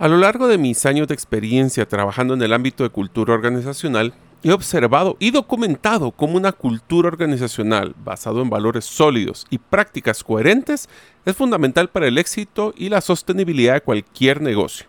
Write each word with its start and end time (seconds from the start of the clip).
A 0.00 0.06
lo 0.06 0.16
largo 0.16 0.46
de 0.46 0.58
mis 0.58 0.86
años 0.86 1.08
de 1.08 1.14
experiencia 1.14 1.88
trabajando 1.88 2.34
en 2.34 2.42
el 2.42 2.52
ámbito 2.52 2.84
de 2.84 2.90
cultura 2.90 3.34
organizacional, 3.34 4.14
he 4.44 4.52
observado 4.52 5.16
y 5.18 5.32
documentado 5.32 6.12
cómo 6.12 6.36
una 6.36 6.52
cultura 6.52 7.08
organizacional 7.08 7.96
basada 8.04 8.40
en 8.40 8.48
valores 8.48 8.84
sólidos 8.84 9.44
y 9.50 9.58
prácticas 9.58 10.22
coherentes 10.22 10.88
es 11.24 11.34
fundamental 11.34 11.90
para 11.90 12.06
el 12.06 12.16
éxito 12.16 12.72
y 12.76 12.90
la 12.90 13.00
sostenibilidad 13.00 13.74
de 13.74 13.80
cualquier 13.80 14.40
negocio. 14.40 14.86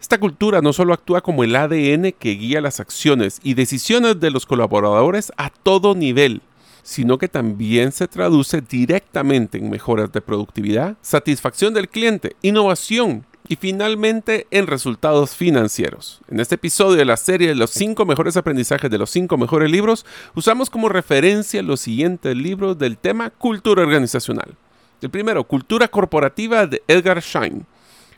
Esta 0.00 0.18
cultura 0.18 0.60
no 0.60 0.72
solo 0.72 0.94
actúa 0.94 1.20
como 1.20 1.44
el 1.44 1.54
ADN 1.54 2.10
que 2.18 2.30
guía 2.32 2.60
las 2.60 2.80
acciones 2.80 3.38
y 3.44 3.54
decisiones 3.54 4.18
de 4.18 4.32
los 4.32 4.46
colaboradores 4.46 5.30
a 5.36 5.48
todo 5.48 5.94
nivel, 5.94 6.42
sino 6.82 7.18
que 7.18 7.28
también 7.28 7.92
se 7.92 8.08
traduce 8.08 8.60
directamente 8.62 9.58
en 9.58 9.70
mejoras 9.70 10.10
de 10.10 10.20
productividad, 10.20 10.96
satisfacción 11.02 11.72
del 11.72 11.88
cliente, 11.88 12.34
innovación 12.42 13.24
y 13.46 13.56
finalmente 13.56 14.46
en 14.50 14.66
resultados 14.66 15.34
financieros. 15.34 16.20
En 16.28 16.40
este 16.40 16.54
episodio 16.54 16.96
de 16.96 17.04
la 17.04 17.18
serie 17.18 17.48
de 17.48 17.54
los 17.54 17.70
5 17.70 18.06
mejores 18.06 18.36
aprendizajes 18.38 18.90
de 18.90 18.96
los 18.96 19.10
5 19.10 19.36
mejores 19.36 19.70
libros, 19.70 20.06
usamos 20.34 20.70
como 20.70 20.88
referencia 20.88 21.62
los 21.62 21.80
siguientes 21.80 22.34
libros 22.34 22.78
del 22.78 22.96
tema 22.96 23.28
cultura 23.30 23.82
organizacional. 23.82 24.54
El 25.02 25.10
primero, 25.10 25.44
Cultura 25.44 25.88
Corporativa 25.88 26.66
de 26.66 26.82
Edgar 26.88 27.20
Schein. 27.20 27.66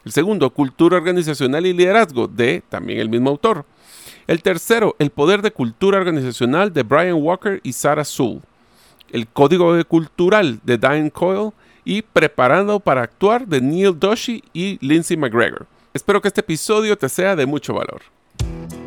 El 0.05 0.13
segundo, 0.13 0.51
Cultura 0.51 0.99
Organizacional 0.99 1.67
y 1.67 1.73
Liderazgo 1.73 2.29
de 2.29 2.63
también 2.69 3.01
el 3.01 3.09
mismo 3.09 3.31
autor. 3.31 3.65
El 4.29 4.41
tercero, 4.43 4.95
El 5.01 5.11
Poder 5.11 5.43
de 5.43 5.51
Cultura 5.51 5.99
Organizacional 5.99 6.73
de 6.73 6.85
Brian 6.85 7.21
Walker 7.21 7.61
y 7.65 7.73
Sarah 7.73 8.05
Sewell. 8.05 8.43
El 9.11 9.27
Código 9.27 9.77
Cultural 9.87 10.61
de 10.63 10.79
Diane 10.79 11.11
Coyle 11.11 11.51
y 11.87 12.03
Preparando 12.03 12.81
para 12.81 13.03
Actuar 13.03 13.47
de 13.47 13.63
Neil 13.63 13.99
Doshi 13.99 14.43
y 14.53 14.85
Lindsay 14.87 15.17
McGregor. 15.17 15.67
Espero 15.95 16.21
que 16.21 16.29
este 16.29 16.43
episodio 16.43 16.99
te 16.99 17.09
sea 17.09 17.37
de 17.37 17.47
mucho 17.47 17.73
valor. 17.73 18.03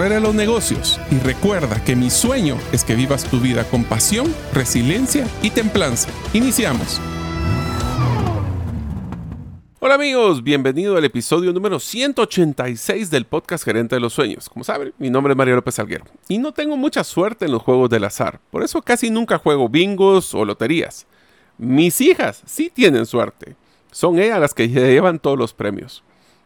de 0.00 0.20
los 0.20 0.34
negocios. 0.34 0.98
Y 1.10 1.18
recuerda 1.18 1.82
que 1.84 1.94
mi 1.94 2.08
sueño 2.10 2.56
es 2.72 2.82
que 2.82 2.94
vivas 2.94 3.24
tu 3.24 3.38
vida 3.38 3.64
con 3.64 3.84
pasión, 3.84 4.34
resiliencia 4.52 5.26
y 5.42 5.50
templanza. 5.50 6.08
Iniciamos. 6.32 7.00
Hola 9.78 9.94
amigos, 9.94 10.42
bienvenido 10.42 10.96
al 10.96 11.04
episodio 11.04 11.52
número 11.52 11.78
186 11.78 13.10
del 13.10 13.26
podcast 13.26 13.64
Gerente 13.64 13.96
de 13.96 14.00
los 14.00 14.14
Sueños. 14.14 14.48
Como 14.48 14.64
saben, 14.64 14.94
mi 14.98 15.10
nombre 15.10 15.32
es 15.32 15.36
Mario 15.36 15.56
López 15.56 15.78
Alguero 15.78 16.04
y 16.28 16.38
no 16.38 16.52
tengo 16.52 16.76
mucha 16.76 17.04
suerte 17.04 17.44
en 17.44 17.52
los 17.52 17.62
juegos 17.62 17.90
del 17.90 18.04
azar, 18.04 18.40
por 18.50 18.62
eso 18.62 18.80
casi 18.80 19.10
nunca 19.10 19.38
juego 19.38 19.68
bingos 19.68 20.34
o 20.34 20.44
loterías. 20.44 21.06
Mis 21.58 22.00
hijas 22.00 22.42
sí 22.46 22.70
tienen 22.72 23.06
suerte, 23.06 23.56
son 23.90 24.20
ellas 24.20 24.40
las 24.40 24.54
que 24.54 24.68
llevan 24.68 25.18
todos 25.18 25.36
los 25.36 25.52
premios. 25.52 26.02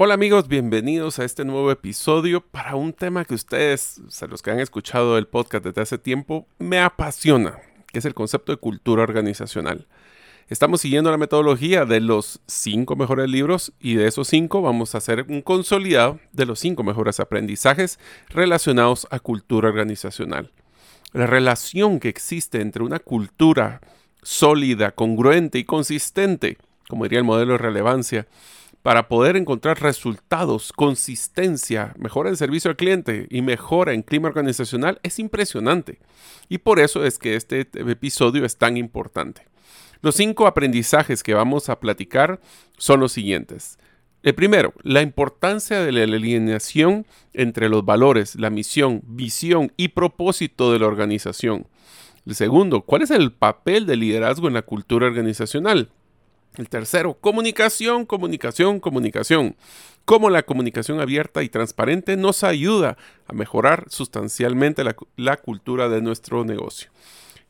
Hola 0.00 0.14
amigos, 0.14 0.46
bienvenidos 0.46 1.18
a 1.18 1.24
este 1.24 1.44
nuevo 1.44 1.72
episodio 1.72 2.40
para 2.40 2.76
un 2.76 2.92
tema 2.92 3.24
que 3.24 3.34
ustedes, 3.34 4.00
los 4.30 4.42
que 4.42 4.52
han 4.52 4.60
escuchado 4.60 5.18
el 5.18 5.26
podcast 5.26 5.64
desde 5.64 5.80
hace 5.80 5.98
tiempo, 5.98 6.46
me 6.60 6.78
apasiona, 6.78 7.58
que 7.88 7.98
es 7.98 8.04
el 8.04 8.14
concepto 8.14 8.52
de 8.52 8.58
cultura 8.58 9.02
organizacional. 9.02 9.88
Estamos 10.48 10.82
siguiendo 10.82 11.10
la 11.10 11.18
metodología 11.18 11.84
de 11.84 11.98
los 11.98 12.40
cinco 12.46 12.94
mejores 12.94 13.28
libros 13.28 13.72
y 13.80 13.96
de 13.96 14.06
esos 14.06 14.28
cinco 14.28 14.62
vamos 14.62 14.94
a 14.94 14.98
hacer 14.98 15.26
un 15.28 15.42
consolidado 15.42 16.20
de 16.30 16.46
los 16.46 16.60
cinco 16.60 16.84
mejores 16.84 17.18
aprendizajes 17.18 17.98
relacionados 18.28 19.08
a 19.10 19.18
cultura 19.18 19.68
organizacional. 19.68 20.52
La 21.12 21.26
relación 21.26 21.98
que 21.98 22.08
existe 22.08 22.60
entre 22.60 22.84
una 22.84 23.00
cultura 23.00 23.80
sólida, 24.22 24.92
congruente 24.92 25.58
y 25.58 25.64
consistente, 25.64 26.56
como 26.88 27.02
diría 27.02 27.18
el 27.18 27.24
modelo 27.24 27.54
de 27.54 27.58
relevancia, 27.58 28.28
para 28.82 29.08
poder 29.08 29.36
encontrar 29.36 29.82
resultados, 29.82 30.72
consistencia, 30.72 31.94
mejora 31.98 32.30
en 32.30 32.36
servicio 32.36 32.70
al 32.70 32.76
cliente 32.76 33.26
y 33.30 33.42
mejora 33.42 33.92
en 33.92 34.02
clima 34.02 34.28
organizacional 34.28 35.00
es 35.02 35.18
impresionante. 35.18 35.98
Y 36.48 36.58
por 36.58 36.78
eso 36.78 37.04
es 37.04 37.18
que 37.18 37.36
este 37.36 37.68
episodio 37.74 38.44
es 38.44 38.56
tan 38.56 38.76
importante. 38.76 39.42
Los 40.00 40.14
cinco 40.14 40.46
aprendizajes 40.46 41.22
que 41.22 41.34
vamos 41.34 41.68
a 41.68 41.80
platicar 41.80 42.40
son 42.76 43.00
los 43.00 43.12
siguientes. 43.12 43.78
El 44.22 44.34
primero, 44.34 44.72
la 44.82 45.02
importancia 45.02 45.80
de 45.80 45.92
la 45.92 46.02
alineación 46.02 47.06
entre 47.32 47.68
los 47.68 47.84
valores, 47.84 48.36
la 48.36 48.50
misión, 48.50 49.02
visión 49.04 49.72
y 49.76 49.88
propósito 49.88 50.72
de 50.72 50.78
la 50.78 50.86
organización. 50.86 51.66
El 52.26 52.34
segundo, 52.34 52.82
¿cuál 52.82 53.02
es 53.02 53.10
el 53.10 53.32
papel 53.32 53.86
del 53.86 54.00
liderazgo 54.00 54.48
en 54.48 54.54
la 54.54 54.62
cultura 54.62 55.06
organizacional? 55.06 55.90
El 56.58 56.68
tercero, 56.68 57.14
comunicación, 57.14 58.04
comunicación, 58.04 58.80
comunicación. 58.80 59.54
Cómo 60.04 60.28
la 60.28 60.42
comunicación 60.42 61.00
abierta 61.00 61.44
y 61.44 61.48
transparente 61.48 62.16
nos 62.16 62.42
ayuda 62.42 62.96
a 63.28 63.32
mejorar 63.32 63.84
sustancialmente 63.90 64.82
la, 64.82 65.36
cultura 65.36 65.88
de 65.88 66.02
nuestro 66.02 66.44
negocio. 66.44 66.90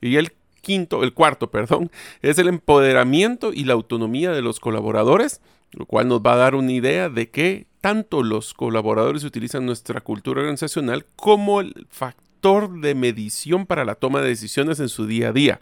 Y 0.02 0.16
el 0.16 0.32
quinto, 0.60 1.02
el 1.04 1.14
cuarto, 1.14 1.50
perdón, 1.50 1.90
es 2.20 2.38
el 2.38 2.48
empoderamiento 2.48 3.54
y 3.54 3.64
la 3.64 3.72
autonomía 3.72 4.32
de 4.32 4.42
los 4.42 4.60
colaboradores, 4.60 5.40
lo 5.72 5.86
cual 5.86 6.06
nos 6.08 6.20
va 6.20 6.34
a 6.34 6.36
dar 6.36 6.54
una 6.54 6.72
idea 6.72 7.08
de 7.08 7.30
que 7.30 7.66
tanto 7.80 8.22
los 8.22 8.52
colaboradores 8.52 9.24
utilizan 9.24 9.64
nuestra 9.64 10.02
cultura 10.02 10.42
organizacional 10.42 11.06
como 11.16 11.62
el 11.62 11.86
factor 11.88 12.27
de 12.40 12.94
medición 12.94 13.66
para 13.66 13.84
la 13.84 13.96
toma 13.96 14.20
de 14.20 14.28
decisiones 14.28 14.80
en 14.80 14.88
su 14.88 15.06
día 15.06 15.28
a 15.28 15.32
día. 15.32 15.60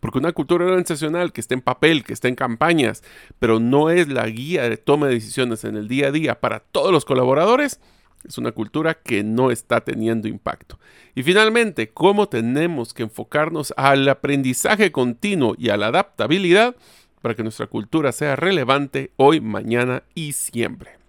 Porque 0.00 0.18
una 0.18 0.32
cultura 0.32 0.64
organizacional 0.64 1.32
que 1.32 1.40
esté 1.40 1.54
en 1.54 1.60
papel, 1.60 2.02
que 2.02 2.12
esté 2.12 2.28
en 2.28 2.34
campañas, 2.34 3.02
pero 3.38 3.60
no 3.60 3.90
es 3.90 4.08
la 4.08 4.26
guía 4.26 4.68
de 4.68 4.76
toma 4.76 5.06
de 5.06 5.14
decisiones 5.14 5.64
en 5.64 5.76
el 5.76 5.86
día 5.86 6.08
a 6.08 6.10
día 6.12 6.40
para 6.40 6.60
todos 6.60 6.92
los 6.92 7.04
colaboradores, 7.04 7.78
es 8.26 8.38
una 8.38 8.52
cultura 8.52 8.94
que 8.94 9.22
no 9.22 9.50
está 9.50 9.82
teniendo 9.82 10.28
impacto. 10.28 10.78
Y 11.14 11.22
finalmente, 11.22 11.90
¿cómo 11.90 12.28
tenemos 12.28 12.94
que 12.94 13.02
enfocarnos 13.02 13.74
al 13.76 14.08
aprendizaje 14.08 14.92
continuo 14.92 15.54
y 15.58 15.68
a 15.68 15.76
la 15.76 15.88
adaptabilidad 15.88 16.74
para 17.20 17.34
que 17.34 17.42
nuestra 17.42 17.66
cultura 17.66 18.12
sea 18.12 18.34
relevante 18.34 19.12
hoy, 19.16 19.40
mañana 19.40 20.04
y 20.14 20.32
siempre? 20.32 21.03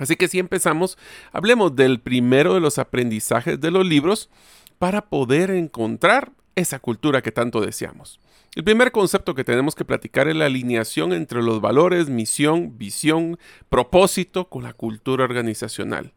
Así 0.00 0.16
que 0.16 0.28
si 0.28 0.38
empezamos, 0.38 0.96
hablemos 1.30 1.76
del 1.76 2.00
primero 2.00 2.54
de 2.54 2.60
los 2.60 2.78
aprendizajes 2.78 3.60
de 3.60 3.70
los 3.70 3.86
libros 3.86 4.30
para 4.78 5.02
poder 5.02 5.50
encontrar 5.50 6.32
esa 6.56 6.78
cultura 6.78 7.20
que 7.20 7.32
tanto 7.32 7.60
deseamos. 7.60 8.18
El 8.56 8.64
primer 8.64 8.92
concepto 8.92 9.34
que 9.34 9.44
tenemos 9.44 9.74
que 9.74 9.84
platicar 9.84 10.26
es 10.26 10.34
la 10.34 10.46
alineación 10.46 11.12
entre 11.12 11.42
los 11.42 11.60
valores, 11.60 12.08
misión, 12.08 12.78
visión, 12.78 13.38
propósito 13.68 14.48
con 14.48 14.62
la 14.62 14.72
cultura 14.72 15.22
organizacional. 15.22 16.14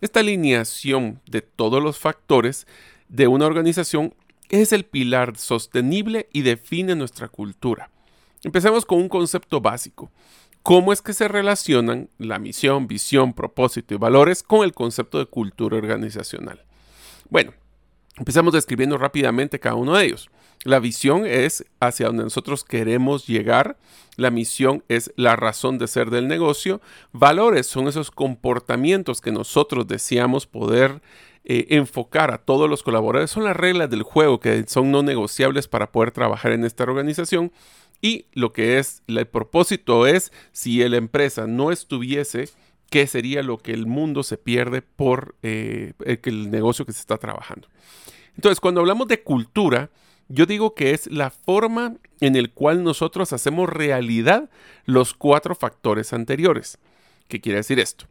Esta 0.00 0.20
alineación 0.20 1.20
de 1.26 1.42
todos 1.42 1.82
los 1.82 1.98
factores 1.98 2.66
de 3.10 3.28
una 3.28 3.46
organización 3.46 4.14
es 4.48 4.72
el 4.72 4.84
pilar 4.84 5.36
sostenible 5.36 6.30
y 6.32 6.42
define 6.42 6.94
nuestra 6.94 7.28
cultura. 7.28 7.90
Empecemos 8.42 8.86
con 8.86 8.98
un 8.98 9.08
concepto 9.10 9.60
básico. 9.60 10.10
¿Cómo 10.68 10.92
es 10.92 11.00
que 11.00 11.14
se 11.14 11.28
relacionan 11.28 12.10
la 12.18 12.38
misión, 12.38 12.88
visión, 12.88 13.32
propósito 13.32 13.94
y 13.94 13.96
valores 13.96 14.42
con 14.42 14.64
el 14.64 14.74
concepto 14.74 15.18
de 15.18 15.24
cultura 15.24 15.78
organizacional? 15.78 16.62
Bueno, 17.30 17.54
empezamos 18.18 18.52
describiendo 18.52 18.98
rápidamente 18.98 19.58
cada 19.60 19.76
uno 19.76 19.96
de 19.96 20.04
ellos. 20.04 20.28
La 20.64 20.78
visión 20.78 21.24
es 21.24 21.64
hacia 21.80 22.08
donde 22.08 22.24
nosotros 22.24 22.64
queremos 22.64 23.26
llegar. 23.26 23.78
La 24.16 24.30
misión 24.30 24.84
es 24.88 25.10
la 25.16 25.36
razón 25.36 25.78
de 25.78 25.88
ser 25.88 26.10
del 26.10 26.28
negocio. 26.28 26.82
Valores 27.12 27.66
son 27.66 27.88
esos 27.88 28.10
comportamientos 28.10 29.22
que 29.22 29.32
nosotros 29.32 29.86
deseamos 29.86 30.46
poder 30.46 31.00
eh, 31.44 31.64
enfocar 31.70 32.30
a 32.30 32.36
todos 32.36 32.68
los 32.68 32.82
colaboradores. 32.82 33.30
Son 33.30 33.44
las 33.44 33.56
reglas 33.56 33.88
del 33.88 34.02
juego 34.02 34.38
que 34.38 34.66
son 34.66 34.90
no 34.90 35.02
negociables 35.02 35.66
para 35.66 35.90
poder 35.90 36.10
trabajar 36.10 36.52
en 36.52 36.66
esta 36.66 36.84
organización. 36.84 37.52
Y 38.00 38.26
lo 38.32 38.52
que 38.52 38.78
es 38.78 39.02
el 39.06 39.26
propósito 39.26 40.06
es 40.06 40.32
si 40.52 40.86
la 40.88 40.96
empresa 40.96 41.46
no 41.46 41.72
estuviese, 41.72 42.48
¿qué 42.90 43.06
sería 43.06 43.42
lo 43.42 43.58
que 43.58 43.72
el 43.72 43.86
mundo 43.86 44.22
se 44.22 44.38
pierde 44.38 44.82
por 44.82 45.34
eh, 45.42 45.94
el 46.04 46.50
negocio 46.50 46.86
que 46.86 46.92
se 46.92 47.00
está 47.00 47.18
trabajando? 47.18 47.68
Entonces, 48.36 48.60
cuando 48.60 48.80
hablamos 48.80 49.08
de 49.08 49.22
cultura, 49.22 49.90
yo 50.28 50.46
digo 50.46 50.74
que 50.74 50.92
es 50.92 51.10
la 51.10 51.30
forma 51.30 51.96
en 52.20 52.36
el 52.36 52.52
cual 52.52 52.84
nosotros 52.84 53.32
hacemos 53.32 53.68
realidad 53.68 54.48
los 54.84 55.14
cuatro 55.14 55.54
factores 55.54 56.12
anteriores. 56.12 56.78
¿Qué 57.26 57.40
quiere 57.40 57.58
decir 57.58 57.80
esto? 57.80 58.06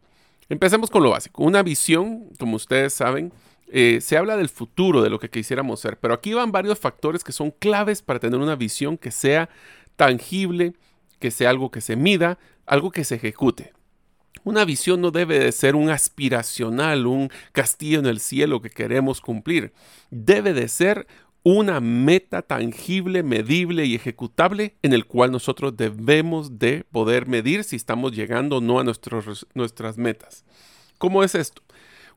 Empecemos 0.49 0.89
con 0.89 1.03
lo 1.03 1.11
básico. 1.11 1.43
Una 1.43 1.63
visión, 1.63 2.29
como 2.39 2.55
ustedes 2.55 2.93
saben, 2.93 3.31
eh, 3.69 3.99
se 4.01 4.17
habla 4.17 4.37
del 4.37 4.49
futuro, 4.49 5.01
de 5.01 5.09
lo 5.09 5.19
que 5.19 5.29
quisiéramos 5.29 5.79
ser, 5.79 5.97
pero 5.99 6.13
aquí 6.13 6.33
van 6.33 6.51
varios 6.51 6.79
factores 6.79 7.23
que 7.23 7.31
son 7.31 7.51
claves 7.51 8.01
para 8.01 8.19
tener 8.19 8.39
una 8.39 8.55
visión 8.55 8.97
que 8.97 9.11
sea 9.11 9.49
tangible, 9.95 10.73
que 11.19 11.31
sea 11.31 11.49
algo 11.49 11.71
que 11.71 11.81
se 11.81 11.95
mida, 11.95 12.37
algo 12.65 12.91
que 12.91 13.03
se 13.03 13.15
ejecute. 13.15 13.73
Una 14.43 14.63
visión 14.63 15.01
no 15.01 15.11
debe 15.11 15.39
de 15.39 15.51
ser 15.51 15.75
un 15.75 15.89
aspiracional, 15.89 17.07
un 17.07 17.29
castillo 17.51 17.99
en 17.99 18.05
el 18.05 18.19
cielo 18.19 18.61
que 18.61 18.69
queremos 18.69 19.19
cumplir. 19.19 19.73
Debe 20.09 20.53
de 20.53 20.69
ser 20.69 21.07
una 21.43 21.79
meta 21.79 22.41
tangible, 22.41 23.23
medible 23.23 23.85
y 23.85 23.95
ejecutable 23.95 24.75
en 24.81 24.93
el 24.93 25.05
cual 25.05 25.31
nosotros 25.31 25.75
debemos 25.75 26.59
de 26.59 26.85
poder 26.91 27.27
medir 27.27 27.63
si 27.63 27.75
estamos 27.75 28.11
llegando 28.13 28.57
o 28.57 28.61
no 28.61 28.79
a 28.79 28.83
nuestras 28.83 29.97
metas. 29.97 30.45
¿Cómo 30.97 31.23
es 31.23 31.35
esto? 31.35 31.61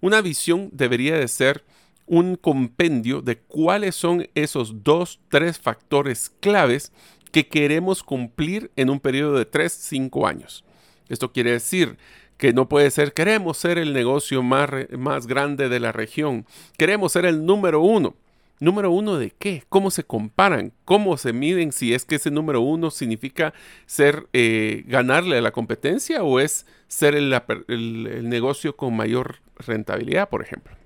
Una 0.00 0.22
visión 0.22 0.70
debería 0.72 1.16
de 1.16 1.28
ser 1.28 1.64
un 2.06 2.36
compendio 2.36 3.22
de 3.22 3.38
cuáles 3.38 3.94
son 3.94 4.28
esos 4.34 4.82
dos, 4.82 5.20
tres 5.28 5.58
factores 5.58 6.32
claves 6.40 6.92
que 7.30 7.46
queremos 7.46 8.02
cumplir 8.02 8.70
en 8.76 8.90
un 8.90 8.98
periodo 8.98 9.38
de 9.38 9.44
tres, 9.44 9.72
cinco 9.72 10.26
años. 10.26 10.64
Esto 11.08 11.32
quiere 11.32 11.52
decir 11.52 11.98
que 12.36 12.52
no 12.52 12.68
puede 12.68 12.90
ser, 12.90 13.12
queremos 13.12 13.58
ser 13.58 13.78
el 13.78 13.92
negocio 13.92 14.42
más, 14.42 14.70
más 14.90 15.26
grande 15.26 15.68
de 15.68 15.78
la 15.78 15.92
región, 15.92 16.46
queremos 16.78 17.12
ser 17.12 17.26
el 17.26 17.44
número 17.44 17.80
uno. 17.80 18.16
Número 18.58 18.90
uno 18.90 19.16
de 19.16 19.30
qué? 19.30 19.62
¿Cómo 19.70 19.90
se 19.90 20.04
comparan? 20.04 20.72
¿Cómo 20.84 21.16
se 21.16 21.32
miden 21.32 21.72
si 21.72 21.94
es 21.94 22.04
que 22.04 22.16
ese 22.16 22.30
número 22.30 22.60
uno 22.60 22.90
significa 22.90 23.54
ser 23.86 24.26
eh, 24.34 24.84
ganarle 24.86 25.38
a 25.38 25.40
la 25.40 25.50
competencia 25.50 26.22
o 26.22 26.40
es 26.40 26.66
ser 26.88 27.14
el 27.14 28.28
negocio 28.28 28.76
con 28.76 28.94
mayor 28.94 29.36
rentabilidad, 29.66 30.28
por 30.28 30.42
ejemplo? 30.42 30.76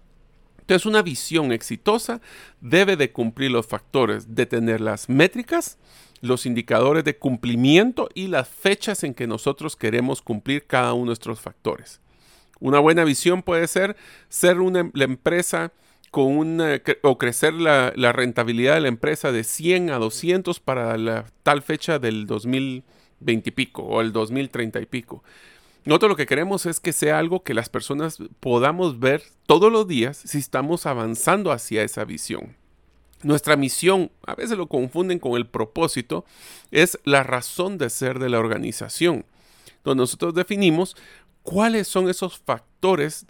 Entonces, 0.60 0.86
una 0.86 1.02
visión 1.02 1.52
exitosa 1.52 2.20
debe 2.60 2.96
de 2.96 3.12
cumplir 3.12 3.50
los 3.50 3.66
factores 3.66 4.34
de 4.34 4.46
tener 4.46 4.80
las 4.80 5.08
métricas, 5.10 5.78
los 6.22 6.46
indicadores 6.46 7.04
de 7.04 7.18
cumplimiento 7.18 8.08
y 8.14 8.28
las 8.28 8.48
fechas 8.48 9.04
en 9.04 9.12
que 9.12 9.26
nosotros 9.26 9.76
queremos 9.76 10.22
cumplir 10.22 10.66
cada 10.66 10.94
uno 10.94 11.02
de 11.02 11.06
nuestros 11.08 11.40
factores. 11.40 12.00
Una 12.60 12.78
buena 12.78 13.04
visión 13.04 13.42
puede 13.42 13.66
ser 13.66 13.94
ser 14.30 14.60
una, 14.60 14.90
la 14.94 15.04
empresa 15.04 15.72
con 16.10 16.38
una, 16.38 16.80
o 17.02 17.18
crecer 17.18 17.52
la, 17.52 17.90
rentabilidad 18.12 18.74
de 18.74 18.82
la 18.82 18.88
empresa 18.88 19.32
de 19.32 19.42
100 19.42 19.90
a 19.90 19.98
200 19.98 20.60
para 20.60 20.96
la 20.96 21.26
tal 21.42 21.60
fecha 21.60 21.98
del 21.98 22.26
2020 22.26 23.48
y 23.48 23.52
pico 23.52 23.82
o 23.82 24.00
el 24.00 24.12
2030 24.12 24.80
y 24.80 24.86
pico. 24.86 25.24
Nosotros 25.84 26.10
lo 26.10 26.16
que 26.16 26.26
queremos 26.26 26.66
es 26.66 26.81
que 26.81 26.92
sea 26.92 27.19
algo 27.19 27.42
que 27.42 27.54
las 27.54 27.69
personas 27.69 28.19
podamos 28.40 29.00
ver 29.00 29.22
todos 29.46 29.70
los 29.70 29.86
días 29.86 30.16
si 30.16 30.38
estamos 30.38 30.86
avanzando 30.86 31.52
hacia 31.52 31.82
esa 31.82 32.04
visión. 32.04 32.56
Nuestra 33.22 33.56
misión, 33.56 34.10
a 34.26 34.34
veces 34.34 34.56
lo 34.56 34.66
confunden 34.66 35.19
con 35.19 35.36
el 35.36 35.46
propósito, 35.46 36.25
es 36.70 36.98
la 37.04 37.22
razón 37.22 37.78
de 37.78 37.90
ser 37.90 38.19
de 38.19 38.28
la 38.28 38.38
organización, 38.38 39.25
donde 39.82 40.02
nosotros 40.02 40.34
definimos 40.34 40.96
cuáles 41.42 41.88
son 41.88 42.08
esos 42.08 42.38
factores 42.38 42.73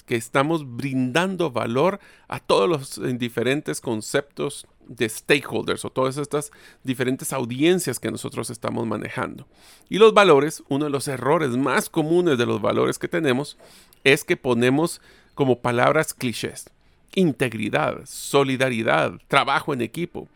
que 0.07 0.17
estamos 0.17 0.77
brindando 0.77 1.53
valor 1.53 2.01
a 2.27 2.41
todos 2.41 2.69
los 2.69 3.19
diferentes 3.19 3.81
conceptos 3.81 4.67
de 4.89 5.09
stakeholders 5.09 5.85
o 5.85 5.91
todas 5.91 6.17
estas 6.17 6.51
diferentes 6.83 7.33
audiencias 7.33 8.01
que 8.01 8.11
nosotros 8.11 8.51
estamos 8.51 8.85
manejando. 8.85 9.47
Y 9.89 9.99
los 9.99 10.13
valores, 10.13 10.65
uno 10.69 10.87
de 10.87 10.91
los 10.91 11.07
errores 11.07 11.51
más 11.51 11.89
comunes 11.89 12.37
de 12.37 12.47
los 12.47 12.61
valores 12.61 12.99
que 12.99 13.07
tenemos 13.07 13.57
es 14.03 14.25
que 14.25 14.37
ponemos 14.37 15.01
como 15.37 15.61
palabras 15.61 16.15
clichés. 16.15 16.69
Integridad, 17.15 18.01
solidaridad, 18.07 19.13
trabajo 19.29 19.73
en 19.73 19.83
equipo. 19.83 20.27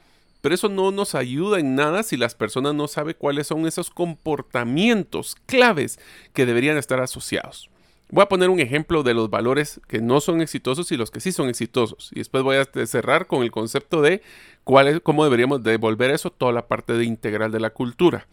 Pero 0.41 0.55
eso 0.55 0.69
no 0.69 0.93
nos 0.93 1.17
ayuda 1.17 1.59
en 1.59 1.75
nada 1.75 2.05
si 2.05 2.17
las 2.17 2.37
personas 2.37 2.73
no 2.73 2.87
saben 2.87 3.17
cuáles 3.19 3.49
son 3.49 3.67
esos 3.67 3.91
comportamientos 3.91 5.35
claves 5.47 5.99
que 6.32 6.47
deberían 6.47 6.76
estar 6.76 7.00
asociados. 7.00 7.69
Voy 8.10 8.22
a 8.22 8.28
poner 8.28 8.49
un 8.49 8.58
ejemplo 8.58 9.02
de 9.02 9.12
los 9.12 9.28
valores 9.28 9.81
que 9.87 10.00
no 10.00 10.20
son 10.20 10.40
exitosos 10.40 10.90
y 10.93 10.96
los 10.96 11.10
que 11.10 11.20
sí 11.20 11.31
son 11.31 11.49
exitosos. 11.49 12.10
Y 12.12 12.20
después 12.20 12.43
voy 12.43 12.56
a 12.56 12.64
cerrar 12.87 13.26
con 13.26 13.43
el 13.43 13.50
concepto 13.50 14.00
de 14.00 14.22
cuál 14.64 15.02
cómo 15.02 15.25
deberíamos 15.25 15.62
devolver 15.62 16.10
eso, 16.10 16.31
toda 16.31 16.52
la 16.52 16.69
parte 16.69 16.94
de 16.94 17.05
integral 17.05 17.52
de 17.52 17.60
la 17.60 17.70
cultura. 17.70 18.26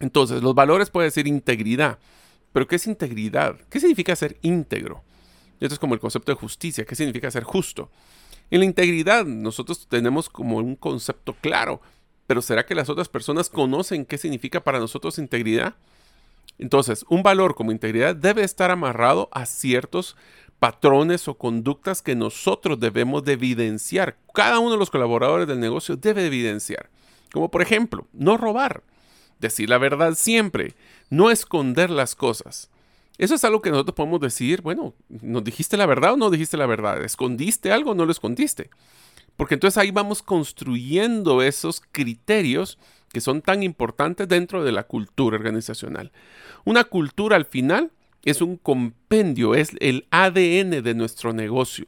Entonces, 0.00 0.42
los 0.42 0.54
valores 0.54 0.88
pueden 0.88 1.10
ser 1.10 1.26
integridad. 1.26 1.98
Pero 2.52 2.66
¿qué 2.66 2.76
es 2.76 2.86
integridad? 2.86 3.56
¿Qué 3.68 3.78
significa 3.78 4.16
ser 4.16 4.38
íntegro? 4.42 5.02
Esto 5.60 5.74
es 5.74 5.78
como 5.78 5.94
el 5.94 6.00
concepto 6.00 6.32
de 6.32 6.36
justicia. 6.36 6.84
¿Qué 6.84 6.94
significa 6.94 7.30
ser 7.30 7.44
justo? 7.44 7.90
En 8.50 8.60
la 8.60 8.66
integridad 8.66 9.24
nosotros 9.24 9.86
tenemos 9.86 10.28
como 10.28 10.56
un 10.56 10.76
concepto 10.76 11.34
claro, 11.40 11.80
pero 12.26 12.42
¿será 12.42 12.66
que 12.66 12.74
las 12.74 12.88
otras 12.88 13.08
personas 13.08 13.48
conocen 13.48 14.04
qué 14.04 14.18
significa 14.18 14.62
para 14.62 14.78
nosotros 14.78 15.18
integridad? 15.18 15.74
Entonces, 16.58 17.04
un 17.08 17.22
valor 17.22 17.54
como 17.54 17.72
integridad 17.72 18.14
debe 18.14 18.44
estar 18.44 18.70
amarrado 18.70 19.28
a 19.32 19.46
ciertos 19.46 20.16
patrones 20.58 21.26
o 21.26 21.36
conductas 21.36 22.02
que 22.02 22.14
nosotros 22.14 22.78
debemos 22.78 23.24
de 23.24 23.32
evidenciar. 23.32 24.16
Cada 24.32 24.60
uno 24.60 24.70
de 24.72 24.78
los 24.78 24.90
colaboradores 24.90 25.48
del 25.48 25.58
negocio 25.58 25.96
debe 25.96 26.26
evidenciar. 26.26 26.88
Como 27.32 27.50
por 27.50 27.62
ejemplo, 27.62 28.06
no 28.12 28.36
robar, 28.36 28.84
decir 29.40 29.68
la 29.68 29.78
verdad 29.78 30.14
siempre, 30.14 30.74
no 31.10 31.30
esconder 31.30 31.90
las 31.90 32.14
cosas. 32.14 32.70
Eso 33.18 33.34
es 33.34 33.44
algo 33.44 33.60
que 33.60 33.70
nosotros 33.70 33.94
podemos 33.94 34.20
decir, 34.20 34.62
bueno, 34.62 34.94
¿nos 35.08 35.44
dijiste 35.44 35.76
la 35.76 35.86
verdad 35.86 36.12
o 36.12 36.16
no 36.16 36.30
dijiste 36.30 36.56
la 36.56 36.66
verdad? 36.66 37.02
¿Escondiste 37.02 37.72
algo 37.72 37.90
o 37.90 37.94
no 37.94 38.06
lo 38.06 38.12
escondiste? 38.12 38.70
Porque 39.36 39.54
entonces 39.54 39.78
ahí 39.78 39.90
vamos 39.90 40.22
construyendo 40.22 41.42
esos 41.42 41.82
criterios 41.90 42.78
que 43.12 43.20
son 43.20 43.42
tan 43.42 43.62
importantes 43.62 44.26
dentro 44.28 44.64
de 44.64 44.72
la 44.72 44.84
cultura 44.84 45.36
organizacional. 45.36 46.12
Una 46.64 46.84
cultura 46.84 47.36
al 47.36 47.44
final 47.44 47.90
es 48.24 48.40
un 48.40 48.56
compendio, 48.56 49.54
es 49.54 49.72
el 49.80 50.06
ADN 50.10 50.82
de 50.82 50.94
nuestro 50.94 51.32
negocio. 51.32 51.86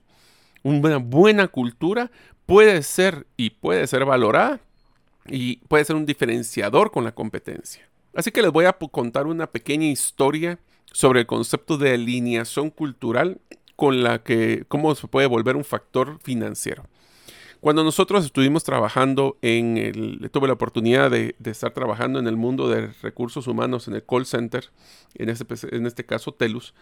Una 0.62 0.98
buena 0.98 1.48
cultura 1.48 2.10
puede 2.46 2.82
ser 2.82 3.26
y 3.36 3.50
puede 3.50 3.86
ser 3.86 4.04
valorada 4.04 4.60
y 5.26 5.56
puede 5.68 5.84
ser 5.84 5.96
un 5.96 6.06
diferenciador 6.06 6.90
con 6.90 7.04
la 7.04 7.14
competencia. 7.14 7.88
Así 8.14 8.30
que 8.30 8.42
les 8.42 8.52
voy 8.52 8.66
a 8.66 8.72
contar 8.72 9.26
una 9.26 9.46
pequeña 9.46 9.86
historia 9.86 10.58
sobre 10.92 11.20
el 11.20 11.26
concepto 11.26 11.78
de 11.78 11.94
alineación 11.94 12.70
cultural 12.70 13.40
con 13.76 14.02
la 14.02 14.22
que 14.22 14.64
cómo 14.68 14.94
se 14.94 15.08
puede 15.08 15.26
volver 15.26 15.56
un 15.56 15.64
factor 15.64 16.18
financiero. 16.22 16.84
Cuando 17.64 17.82
nosotros 17.82 18.26
estuvimos 18.26 18.62
trabajando 18.62 19.38
en 19.40 19.78
el, 19.78 20.28
tuve 20.30 20.48
la 20.48 20.52
oportunidad 20.52 21.10
de, 21.10 21.34
estar 21.46 21.72
trabajando 21.72 22.18
en 22.18 22.26
el 22.26 22.36
mundo 22.36 22.68
de 22.68 22.88
recursos 23.00 23.46
humanos, 23.46 23.88
en 23.88 23.94
el 23.94 24.04
call 24.04 24.26
center, 24.26 24.68
en 25.14 25.30
este, 25.30 26.04
caso 26.04 26.32
Telus, 26.32 26.74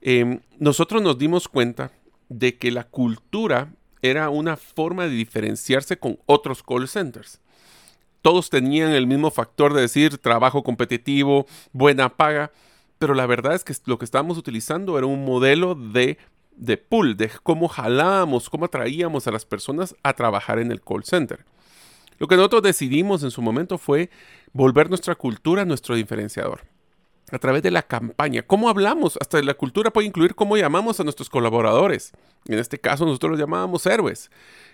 em, 0.00 0.38
nosotros 0.60 1.02
nos 1.02 1.18
dimos 1.18 1.48
cuenta 1.48 1.90
de 2.28 2.56
que 2.56 2.70
la 2.70 2.84
cultura 2.84 3.74
era 4.02 4.30
una 4.30 4.56
forma 4.56 5.08
de 5.08 5.16
diferenciarse 5.16 5.98
con 5.98 6.20
otros 6.26 6.62
call 6.62 6.86
centers. 6.86 7.40
todos 8.22 8.50
tenían 8.50 8.92
el 8.92 9.08
mismo 9.08 9.32
factor 9.32 9.74
de 9.74 9.80
decir 9.80 10.16
trabajo 10.18 10.62
competitivo, 10.62 11.46
buena 11.72 12.08
paga, 12.08 12.52
pero 13.00 13.14
la 13.14 13.26
verdad 13.26 13.56
es 13.56 13.64
que 13.64 13.74
lo 13.86 13.98
que 13.98 14.04
estábamos 14.04 14.38
utilizando 14.38 14.96
era 14.96 15.08
un 15.08 15.24
modelo 15.24 15.74
de, 15.74 16.18
de 16.60 16.76
pull, 16.76 17.16
de 17.16 17.30
cómo 17.42 17.68
jalábamos, 17.68 18.50
cómo 18.50 18.66
atraíamos 18.66 19.26
a 19.26 19.32
las 19.32 19.46
personas 19.46 19.96
a 20.02 20.12
trabajar 20.12 20.58
en 20.58 20.70
el 20.70 20.82
call 20.82 21.04
center. 21.04 21.44
Lo 22.18 22.28
que 22.28 22.36
nosotros 22.36 22.62
decidimos 22.62 23.22
en 23.22 23.30
su 23.30 23.40
momento 23.40 23.78
fue 23.78 24.10
volver 24.52 24.90
nuestra 24.90 25.14
cultura 25.14 25.64
nuestro 25.64 25.94
diferenciador 25.94 26.60
a 27.32 27.38
través 27.38 27.62
de 27.62 27.70
la 27.70 27.82
campaña. 27.82 28.42
¿Cómo 28.42 28.68
hablamos? 28.68 29.16
Hasta 29.20 29.40
la 29.42 29.54
cultura 29.54 29.90
puede 29.90 30.08
incluir 30.08 30.34
cómo 30.34 30.56
llamamos 30.56 31.00
a 31.00 31.04
nuestros 31.04 31.30
colaboradores. 31.30 32.12
En 32.46 32.58
este 32.58 32.78
caso 32.78 33.06
nosotros 33.06 33.30
los 33.30 33.40
llamábamos 33.40 33.86
héroes. 33.86 34.30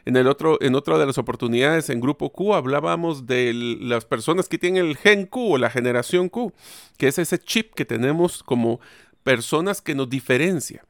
En, 0.07 0.17
el 0.17 0.27
otro, 0.27 0.59
en 0.61 0.75
otra 0.75 0.99
de 0.99 1.07
las 1.07 1.19
oportunidades 1.19 1.91
en 1.91 2.01
Grupo 2.01 2.31
Q 2.31 2.55
hablábamos 2.55 3.27
de 3.27 3.53
las 3.53 4.07
personas 4.07 4.49
que 4.49 4.59
tienen 4.59 4.85
el 4.85 4.97
gen 4.97 5.27
Q 5.27 5.55
o 5.55 5.59
la 5.59 5.71
generación 5.71 6.29
Q, 6.29 6.53
que 6.97 7.09
es 7.09 7.19
ese 7.19 7.39
chip 7.39 7.75
que 7.75 7.85
tenemos 7.85 8.43
como 8.43 8.81
personas 9.23 9.81
que 9.81 9.95
nos 9.95 10.09
diferencia. 10.09 10.85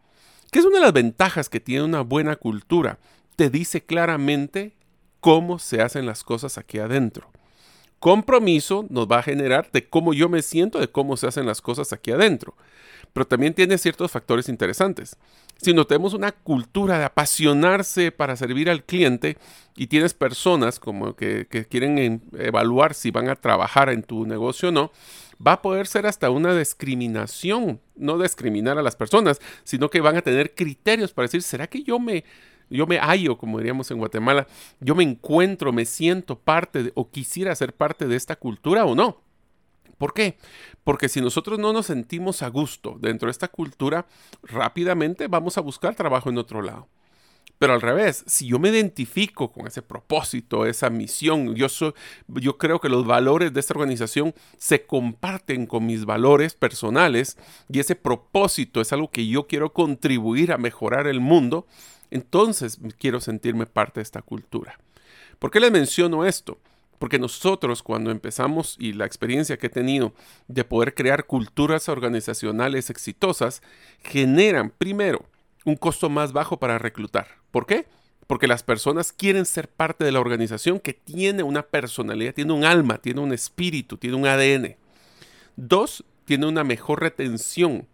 ¿Qué 0.50 0.58
es 0.58 0.64
una 0.64 0.76
de 0.76 0.84
las 0.84 0.92
ventajas 0.92 1.48
que 1.48 1.60
tiene 1.60 1.84
una 1.84 2.02
buena 2.02 2.36
cultura? 2.36 2.98
Te 3.36 3.50
dice 3.50 3.84
claramente 3.84 4.74
cómo 5.20 5.58
se 5.58 5.82
hacen 5.82 6.06
las 6.06 6.24
cosas 6.24 6.58
aquí 6.58 6.78
adentro 6.78 7.30
compromiso 7.98 8.86
nos 8.88 9.08
va 9.10 9.18
a 9.18 9.22
generar 9.22 9.70
de 9.72 9.88
cómo 9.88 10.14
yo 10.14 10.28
me 10.28 10.42
siento, 10.42 10.78
de 10.78 10.88
cómo 10.88 11.16
se 11.16 11.26
hacen 11.26 11.46
las 11.46 11.60
cosas 11.60 11.92
aquí 11.92 12.10
adentro. 12.12 12.54
Pero 13.12 13.26
también 13.26 13.54
tiene 13.54 13.78
ciertos 13.78 14.10
factores 14.10 14.48
interesantes. 14.48 15.16
Si 15.56 15.72
no 15.72 15.86
tenemos 15.86 16.12
una 16.12 16.32
cultura 16.32 16.98
de 16.98 17.04
apasionarse 17.06 18.12
para 18.12 18.36
servir 18.36 18.68
al 18.68 18.84
cliente 18.84 19.38
y 19.74 19.86
tienes 19.86 20.12
personas 20.12 20.78
como 20.78 21.16
que, 21.16 21.46
que 21.50 21.64
quieren 21.64 22.22
evaluar 22.38 22.92
si 22.94 23.10
van 23.10 23.28
a 23.28 23.36
trabajar 23.36 23.88
en 23.88 24.02
tu 24.02 24.26
negocio 24.26 24.68
o 24.68 24.72
no, 24.72 24.92
va 25.44 25.52
a 25.52 25.62
poder 25.62 25.86
ser 25.86 26.06
hasta 26.06 26.30
una 26.30 26.56
discriminación, 26.56 27.80
no 27.94 28.18
discriminar 28.18 28.78
a 28.78 28.82
las 28.82 28.96
personas, 28.96 29.40
sino 29.64 29.90
que 29.90 30.00
van 30.00 30.16
a 30.16 30.22
tener 30.22 30.54
criterios 30.54 31.12
para 31.12 31.26
decir, 31.26 31.42
¿será 31.42 31.66
que 31.66 31.82
yo 31.82 31.98
me 31.98 32.24
yo 32.68 32.86
me 32.86 32.98
hallo, 32.98 33.38
como 33.38 33.58
diríamos 33.58 33.90
en 33.90 33.98
Guatemala, 33.98 34.46
yo 34.80 34.94
me 34.94 35.04
encuentro, 35.04 35.72
me 35.72 35.84
siento 35.84 36.38
parte 36.38 36.90
o 36.94 37.10
quisiera 37.10 37.54
ser 37.54 37.72
parte 37.72 38.08
de 38.08 38.16
esta 38.16 38.36
cultura 38.36 38.84
o 38.84 38.94
no. 38.94 39.22
¿Por 39.98 40.12
qué? 40.12 40.36
Porque 40.84 41.08
si 41.08 41.20
nosotros 41.20 41.58
no 41.58 41.72
nos 41.72 41.86
sentimos 41.86 42.42
a 42.42 42.48
gusto 42.48 42.96
dentro 43.00 43.28
de 43.28 43.30
esta 43.30 43.48
cultura, 43.48 44.06
rápidamente 44.42 45.28
vamos 45.28 45.56
a 45.56 45.62
buscar 45.62 45.94
trabajo 45.94 46.28
en 46.28 46.38
otro 46.38 46.60
lado. 46.60 46.88
Pero 47.58 47.72
al 47.72 47.80
revés, 47.80 48.22
si 48.26 48.48
yo 48.48 48.58
me 48.58 48.68
identifico 48.68 49.50
con 49.50 49.66
ese 49.66 49.80
propósito, 49.80 50.66
esa 50.66 50.90
misión, 50.90 51.54
yo, 51.54 51.70
soy, 51.70 51.94
yo 52.28 52.58
creo 52.58 52.80
que 52.80 52.90
los 52.90 53.06
valores 53.06 53.54
de 53.54 53.60
esta 53.60 53.72
organización 53.72 54.34
se 54.58 54.84
comparten 54.84 55.66
con 55.66 55.86
mis 55.86 56.04
valores 56.04 56.54
personales 56.54 57.38
y 57.72 57.80
ese 57.80 57.96
propósito 57.96 58.82
es 58.82 58.92
algo 58.92 59.10
que 59.10 59.26
yo 59.26 59.46
quiero 59.46 59.72
contribuir 59.72 60.52
a 60.52 60.58
mejorar 60.58 61.06
el 61.06 61.20
mundo, 61.20 61.66
entonces 62.10 62.78
quiero 62.98 63.20
sentirme 63.20 63.64
parte 63.64 64.00
de 64.00 64.02
esta 64.02 64.20
cultura. 64.20 64.78
¿Por 65.38 65.50
qué 65.50 65.58
les 65.58 65.72
menciono 65.72 66.26
esto? 66.26 66.58
Porque 66.98 67.18
nosotros 67.18 67.82
cuando 67.82 68.10
empezamos 68.10 68.76
y 68.78 68.92
la 68.92 69.06
experiencia 69.06 69.56
que 69.56 69.66
he 69.68 69.70
tenido 69.70 70.12
de 70.46 70.64
poder 70.64 70.94
crear 70.94 71.24
culturas 71.24 71.88
organizacionales 71.88 72.90
exitosas, 72.90 73.62
generan 74.02 74.70
primero 74.70 75.24
un 75.66 75.76
costo 75.76 76.08
más 76.08 76.32
bajo 76.32 76.58
para 76.58 76.78
reclutar. 76.78 77.26
¿Por 77.56 77.64
qué? 77.64 77.86
Porque 78.26 78.48
las 78.48 78.62
personas 78.62 79.12
quieren 79.12 79.46
ser 79.46 79.66
parte 79.66 80.04
de 80.04 80.12
la 80.12 80.20
organización 80.20 80.78
que 80.78 80.92
tiene 80.92 81.42
una 81.42 81.62
personalidad, 81.62 82.34
tiene 82.34 82.52
un 82.52 82.64
alma, 82.64 82.98
tiene 82.98 83.22
un 83.22 83.32
espíritu, 83.32 83.96
tiene 83.96 84.14
un 84.14 84.26
ADN. 84.26 84.76
Dos, 85.56 86.04
tiene 86.26 86.44
una 86.44 86.64
mejor 86.64 87.00
retención. 87.00 87.88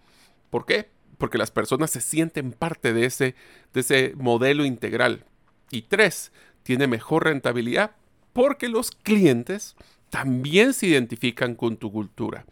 ¿Por 0.51 0.67
qué? 0.67 0.91
porque 1.17 1.39
las 1.39 1.53
personas 1.53 1.93
se 1.93 2.01
sienten 2.01 2.51
parte 2.51 2.93
de 2.93 3.05
ese, 3.05 3.37
de 3.73 3.81
ese 3.83 4.15
modelo 4.17 4.65
integral. 4.65 5.27
Y 5.71 5.83
tres, 5.83 6.33
tiene 6.65 6.89
mejor 6.89 7.23
rentabilidad 7.23 7.93
porque 8.33 8.69
los 8.69 8.91
clientes 8.91 9.77
también 10.11 10.75
se 10.75 10.89
identifican 10.89 11.55
con 11.55 11.77
tu 11.77 11.93
cultura. 11.93 12.47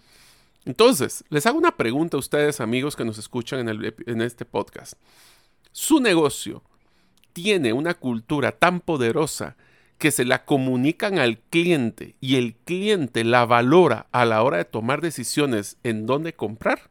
Entonces, 0.64 1.24
les 1.28 1.44
hago 1.46 1.58
una 1.58 1.76
pregunta 1.76 2.16
a 2.16 2.20
ustedes, 2.20 2.60
amigos 2.60 2.94
que 2.94 3.04
nos 3.04 3.18
escuchan 3.18 3.68
en, 3.68 3.94
en 4.06 4.22
este 4.22 4.44
podcast. 4.44 4.92
¿Su 5.72 5.98
negocio 5.98 6.62
tiene 7.32 7.72
una 7.72 7.94
cultura 7.94 8.52
tan 8.52 8.80
poderosa 8.80 9.56
que 9.98 10.10
se 10.10 10.24
la 10.24 10.44
comunican 10.44 11.18
al 11.18 11.38
cliente 11.38 12.14
y 12.20 12.36
el 12.36 12.54
cliente 12.54 13.22
la 13.22 13.44
valora 13.44 14.06
a 14.12 14.24
la 14.24 14.42
hora 14.42 14.56
de 14.56 14.64
tomar 14.64 15.02
decisiones 15.02 15.76
en 15.82 16.06
dónde 16.06 16.32
comprar? 16.32 16.90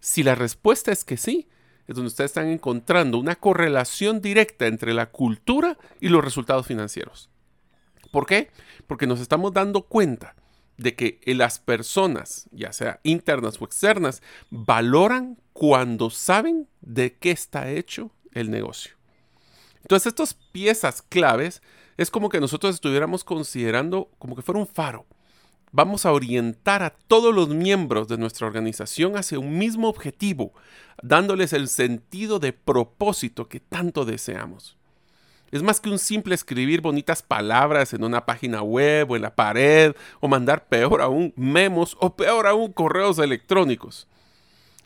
Si 0.00 0.22
la 0.22 0.34
respuesta 0.34 0.92
es 0.92 1.04
que 1.04 1.16
sí, 1.16 1.48
es 1.86 1.96
donde 1.96 2.08
ustedes 2.08 2.30
están 2.30 2.48
encontrando 2.48 3.18
una 3.18 3.36
correlación 3.36 4.20
directa 4.20 4.66
entre 4.66 4.94
la 4.94 5.06
cultura 5.06 5.78
y 6.00 6.08
los 6.08 6.22
resultados 6.22 6.66
financieros. 6.66 7.30
¿Por 8.10 8.26
qué? 8.26 8.50
Porque 8.86 9.06
nos 9.06 9.20
estamos 9.20 9.52
dando 9.52 9.82
cuenta 9.82 10.36
de 10.76 10.94
que 10.94 11.20
las 11.26 11.58
personas, 11.58 12.48
ya 12.52 12.72
sea 12.72 13.00
internas 13.04 13.60
o 13.60 13.64
externas, 13.64 14.22
valoran 14.50 15.38
cuando 15.52 16.10
saben 16.10 16.68
de 16.80 17.14
qué 17.14 17.30
está 17.30 17.70
hecho 17.70 18.10
el 18.32 18.50
negocio. 18.50 18.96
Entonces, 19.82 20.08
estas 20.08 20.34
piezas 20.34 21.02
claves 21.02 21.62
es 21.96 22.10
como 22.10 22.28
que 22.28 22.40
nosotros 22.40 22.74
estuviéramos 22.74 23.24
considerando 23.24 24.08
como 24.18 24.34
que 24.34 24.42
fuera 24.42 24.60
un 24.60 24.66
faro 24.66 25.06
vamos 25.72 26.04
a 26.04 26.12
orientar 26.12 26.82
a 26.82 26.90
todos 26.90 27.34
los 27.34 27.48
miembros 27.48 28.06
de 28.06 28.18
nuestra 28.18 28.46
organización 28.46 29.16
hacia 29.16 29.38
un 29.38 29.58
mismo 29.58 29.88
objetivo, 29.88 30.52
dándoles 31.02 31.52
el 31.54 31.68
sentido 31.68 32.38
de 32.38 32.52
propósito 32.52 33.48
que 33.48 33.58
tanto 33.58 34.04
deseamos. 34.04 34.76
Es 35.50 35.62
más 35.62 35.80
que 35.80 35.90
un 35.90 35.98
simple 35.98 36.34
escribir 36.34 36.80
bonitas 36.80 37.22
palabras 37.22 37.92
en 37.92 38.04
una 38.04 38.24
página 38.24 38.62
web 38.62 39.10
o 39.10 39.16
en 39.16 39.22
la 39.22 39.34
pared 39.34 39.94
o 40.20 40.28
mandar 40.28 40.66
peor 40.68 41.02
aún 41.02 41.34
memos 41.36 41.96
o 42.00 42.16
peor 42.16 42.46
aún 42.46 42.72
correos 42.72 43.18
electrónicos. 43.18 44.06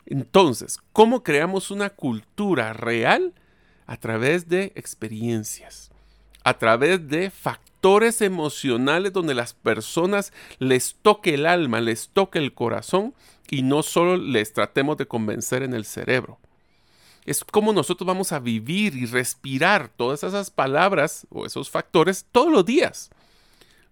Entonces, 0.05 0.79
¿cómo 0.91 1.23
creamos 1.23 1.71
una 1.71 1.89
cultura 1.89 2.73
real? 2.73 3.33
A 3.87 3.97
través 3.97 4.47
de 4.47 4.73
experiencias, 4.75 5.91
a 6.43 6.57
través 6.57 7.07
de 7.07 7.29
factores 7.29 8.21
emocionales 8.21 9.13
donde 9.13 9.33
las 9.33 9.53
personas 9.53 10.33
les 10.59 10.95
toque 11.01 11.33
el 11.33 11.45
alma, 11.45 11.81
les 11.81 12.09
toque 12.09 12.39
el 12.39 12.53
corazón 12.53 13.13
y 13.49 13.63
no 13.63 13.83
solo 13.83 14.17
les 14.17 14.53
tratemos 14.53 14.97
de 14.97 15.07
convencer 15.07 15.63
en 15.63 15.73
el 15.73 15.85
cerebro. 15.85 16.37
Es 17.25 17.43
como 17.43 17.73
nosotros 17.73 18.07
vamos 18.07 18.31
a 18.31 18.39
vivir 18.39 18.95
y 18.95 19.05
respirar 19.05 19.89
todas 19.89 20.23
esas 20.23 20.51
palabras 20.51 21.27
o 21.29 21.45
esos 21.45 21.69
factores 21.69 22.25
todos 22.31 22.51
los 22.51 22.65
días. 22.65 23.09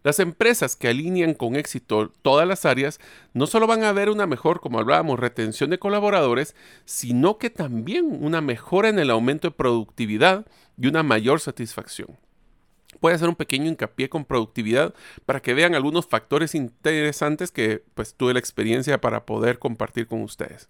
Las 0.05 0.19
empresas 0.19 0.75
que 0.75 0.87
alinean 0.87 1.33
con 1.33 1.55
éxito 1.55 2.11
todas 2.21 2.47
las 2.47 2.67
áreas 2.67 2.99
no 3.33 3.47
solo 3.47 3.65
van 3.65 3.83
a 3.83 3.91
ver 3.91 4.11
una 4.11 4.27
mejor, 4.27 4.61
como 4.61 4.77
hablábamos, 4.77 5.19
retención 5.19 5.71
de 5.71 5.79
colaboradores, 5.79 6.55
sino 6.85 7.39
que 7.39 7.49
también 7.49 8.19
una 8.23 8.39
mejora 8.39 8.89
en 8.89 8.99
el 8.99 9.09
aumento 9.09 9.47
de 9.47 9.55
productividad 9.55 10.45
y 10.77 10.85
una 10.85 11.01
mayor 11.01 11.39
satisfacción. 11.39 12.19
Voy 13.01 13.13
a 13.13 13.15
hacer 13.15 13.29
un 13.29 13.35
pequeño 13.35 13.65
hincapié 13.65 14.07
con 14.07 14.25
productividad 14.25 14.93
para 15.25 15.41
que 15.41 15.55
vean 15.55 15.73
algunos 15.73 16.05
factores 16.05 16.53
interesantes 16.53 17.49
que 17.49 17.81
pues 17.95 18.13
tuve 18.13 18.33
la 18.33 18.39
experiencia 18.39 19.01
para 19.01 19.25
poder 19.25 19.57
compartir 19.57 20.05
con 20.05 20.21
ustedes. 20.21 20.67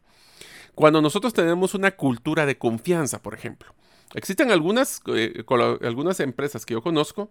Cuando 0.76 1.02
nosotros 1.02 1.34
tenemos 1.34 1.74
una 1.74 1.92
cultura 1.92 2.46
de 2.46 2.58
confianza, 2.58 3.22
por 3.22 3.34
ejemplo, 3.34 3.76
existen 4.14 4.52
algunas, 4.52 5.02
eh, 5.08 5.44
algunas 5.82 6.20
empresas 6.20 6.66
que 6.66 6.74
yo 6.74 6.82
conozco 6.82 7.30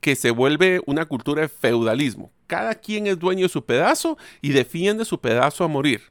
que 0.00 0.16
se 0.16 0.30
vuelve 0.30 0.80
una 0.86 1.06
cultura 1.06 1.42
de 1.42 1.48
feudalismo. 1.48 2.30
Cada 2.46 2.74
quien 2.74 3.06
es 3.06 3.18
dueño 3.18 3.44
de 3.44 3.48
su 3.48 3.64
pedazo 3.64 4.18
y 4.42 4.50
defiende 4.50 5.04
su 5.04 5.20
pedazo 5.20 5.64
a 5.64 5.68
morir. 5.68 6.02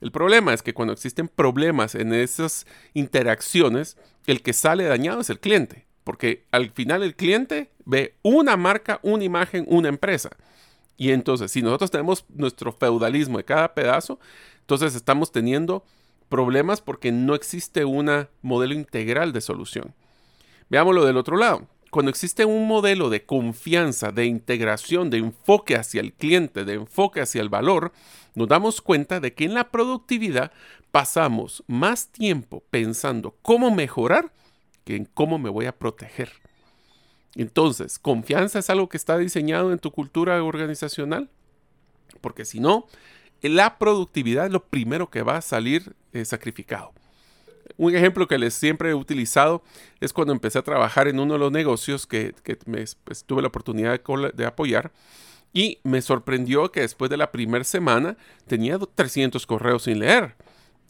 El 0.00 0.10
problema 0.10 0.52
es 0.52 0.62
que 0.62 0.74
cuando 0.74 0.92
existen 0.92 1.28
problemas 1.28 1.94
en 1.94 2.12
esas 2.12 2.66
interacciones, 2.92 3.96
el 4.26 4.42
que 4.42 4.52
sale 4.52 4.84
dañado 4.84 5.20
es 5.20 5.30
el 5.30 5.40
cliente. 5.40 5.86
Porque 6.04 6.44
al 6.50 6.70
final 6.70 7.02
el 7.02 7.14
cliente 7.14 7.70
ve 7.84 8.16
una 8.22 8.56
marca, 8.56 8.98
una 9.02 9.24
imagen, 9.24 9.64
una 9.68 9.88
empresa. 9.88 10.30
Y 10.96 11.10
entonces, 11.10 11.50
si 11.52 11.62
nosotros 11.62 11.90
tenemos 11.90 12.24
nuestro 12.28 12.72
feudalismo 12.72 13.38
de 13.38 13.44
cada 13.44 13.74
pedazo, 13.74 14.18
entonces 14.60 14.94
estamos 14.94 15.30
teniendo 15.32 15.84
problemas 16.32 16.80
porque 16.80 17.12
no 17.12 17.34
existe 17.34 17.84
un 17.84 18.26
modelo 18.40 18.72
integral 18.72 19.34
de 19.34 19.42
solución. 19.42 19.94
Veámoslo 20.70 21.04
del 21.04 21.18
otro 21.18 21.36
lado. 21.36 21.66
Cuando 21.90 22.08
existe 22.08 22.46
un 22.46 22.66
modelo 22.66 23.10
de 23.10 23.26
confianza, 23.26 24.12
de 24.12 24.24
integración, 24.24 25.10
de 25.10 25.18
enfoque 25.18 25.76
hacia 25.76 26.00
el 26.00 26.14
cliente, 26.14 26.64
de 26.64 26.72
enfoque 26.72 27.20
hacia 27.20 27.42
el 27.42 27.50
valor, 27.50 27.92
nos 28.34 28.48
damos 28.48 28.80
cuenta 28.80 29.20
de 29.20 29.34
que 29.34 29.44
en 29.44 29.52
la 29.52 29.70
productividad 29.70 30.52
pasamos 30.90 31.64
más 31.66 32.08
tiempo 32.08 32.62
pensando 32.70 33.36
cómo 33.42 33.70
mejorar 33.70 34.32
que 34.86 34.96
en 34.96 35.04
cómo 35.04 35.38
me 35.38 35.50
voy 35.50 35.66
a 35.66 35.76
proteger. 35.78 36.32
Entonces, 37.34 37.98
¿confianza 37.98 38.58
es 38.58 38.70
algo 38.70 38.88
que 38.88 38.96
está 38.96 39.18
diseñado 39.18 39.70
en 39.70 39.78
tu 39.78 39.90
cultura 39.90 40.42
organizacional? 40.42 41.28
Porque 42.22 42.46
si 42.46 42.58
no, 42.58 42.86
la 43.42 43.78
productividad 43.78 44.46
es 44.46 44.52
lo 44.52 44.64
primero 44.64 45.10
que 45.10 45.22
va 45.22 45.36
a 45.36 45.42
salir 45.42 45.94
eh, 46.12 46.24
sacrificado. 46.24 46.92
Un 47.76 47.94
ejemplo 47.94 48.28
que 48.28 48.38
les 48.38 48.54
siempre 48.54 48.90
he 48.90 48.94
utilizado 48.94 49.62
es 50.00 50.12
cuando 50.12 50.32
empecé 50.32 50.58
a 50.58 50.62
trabajar 50.62 51.08
en 51.08 51.18
uno 51.18 51.34
de 51.34 51.38
los 51.38 51.52
negocios 51.52 52.06
que, 52.06 52.34
pues, 53.04 53.24
tuve 53.24 53.42
la 53.42 53.48
oportunidad 53.48 54.00
de, 54.34 54.46
apoyar 54.46 54.92
y 55.52 55.78
me 55.82 56.02
sorprendió 56.02 56.70
que 56.70 56.80
después 56.80 57.10
de 57.10 57.16
la 57.16 57.32
primera 57.32 57.64
semana 57.64 58.16
tenía 58.46 58.78
300 58.78 59.46
correos 59.46 59.84
sin 59.84 59.98
leer. 60.00 60.34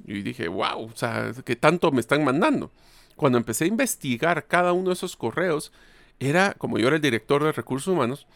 Y 0.04 0.22
dije, 0.22 0.48
wow, 0.48 0.84
o 0.84 0.96
sea, 0.96 1.32
¿qué 1.44 1.56
tanto 1.56 1.92
me 1.92 2.00
están 2.00 2.24
mandando? 2.24 2.70
Cuando 3.16 3.38
empecé 3.38 3.64
a 3.64 3.68
investigar 3.68 4.46
cada 4.46 4.72
uno 4.72 4.88
de 4.88 4.94
esos 4.94 5.16
correos, 5.16 5.72
era, 6.18 6.54
como 6.54 6.78
yo 6.78 6.88
era 6.88 6.96
el 6.96 7.02
director 7.02 7.42
de 7.44 7.52
recursos 7.52 7.88
humanos, 7.88 8.26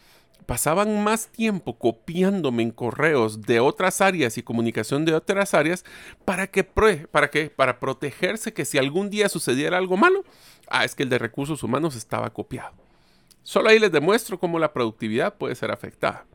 pasaban 0.47 1.03
más 1.03 1.27
tiempo 1.27 1.77
copiándome 1.77 2.63
en 2.63 2.71
correos 2.71 3.41
de 3.43 3.59
otras 3.59 3.99
áreas 3.99 4.37
y 4.37 4.43
comunicación 4.43 5.03
de 5.03 5.13
otras 5.13 5.53
áreas 5.53 5.83
para 6.23 6.47
que, 6.47 6.63
para 6.63 7.29
que, 7.29 7.49
para 7.49 7.79
protegerse 7.79 8.53
que 8.53 8.63
si 8.65 8.77
algún 8.77 9.09
día 9.09 9.27
sucediera 9.27 9.77
algo 9.77 9.97
malo, 9.97 10.23
ah, 10.69 10.85
es 10.85 10.95
que 10.95 11.03
el 11.03 11.09
de 11.09 11.19
recursos 11.19 11.63
humanos 11.63 11.95
estaba 11.95 12.31
copiado. 12.31 12.73
Solo 13.43 13.69
ahí 13.69 13.77
les 13.77 13.91
demuestro 13.91 14.39
cómo 14.39 14.57
la 14.57 14.71
productividad 14.71 15.35
puede 15.35 15.53
ser 15.53 15.69
afectada. 15.69 16.25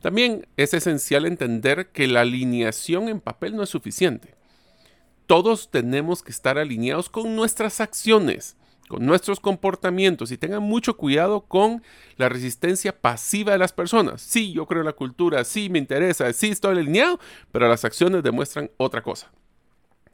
También 0.00 0.46
es 0.56 0.72
esencial 0.72 1.26
entender 1.26 1.90
que 1.90 2.06
la 2.06 2.20
alineación 2.20 3.08
en 3.08 3.20
papel 3.20 3.56
no 3.56 3.64
es 3.64 3.70
suficiente. 3.70 4.36
Todos 5.26 5.70
tenemos 5.70 6.22
que 6.22 6.30
estar 6.30 6.58
alineados 6.58 7.08
con 7.08 7.34
nuestras 7.34 7.80
acciones 7.80 8.56
con 8.92 9.06
nuestros 9.06 9.40
comportamientos 9.40 10.30
y 10.32 10.36
tengan 10.36 10.62
mucho 10.62 10.98
cuidado 10.98 11.46
con 11.46 11.82
la 12.18 12.28
resistencia 12.28 13.00
pasiva 13.00 13.52
de 13.52 13.58
las 13.58 13.72
personas. 13.72 14.20
Sí, 14.20 14.52
yo 14.52 14.66
creo 14.66 14.82
en 14.82 14.86
la 14.86 14.92
cultura, 14.92 15.44
sí 15.44 15.70
me 15.70 15.78
interesa, 15.78 16.30
sí 16.34 16.48
estoy 16.50 16.76
alineado, 16.76 17.18
pero 17.52 17.68
las 17.68 17.86
acciones 17.86 18.22
demuestran 18.22 18.70
otra 18.76 19.02
cosa. 19.02 19.32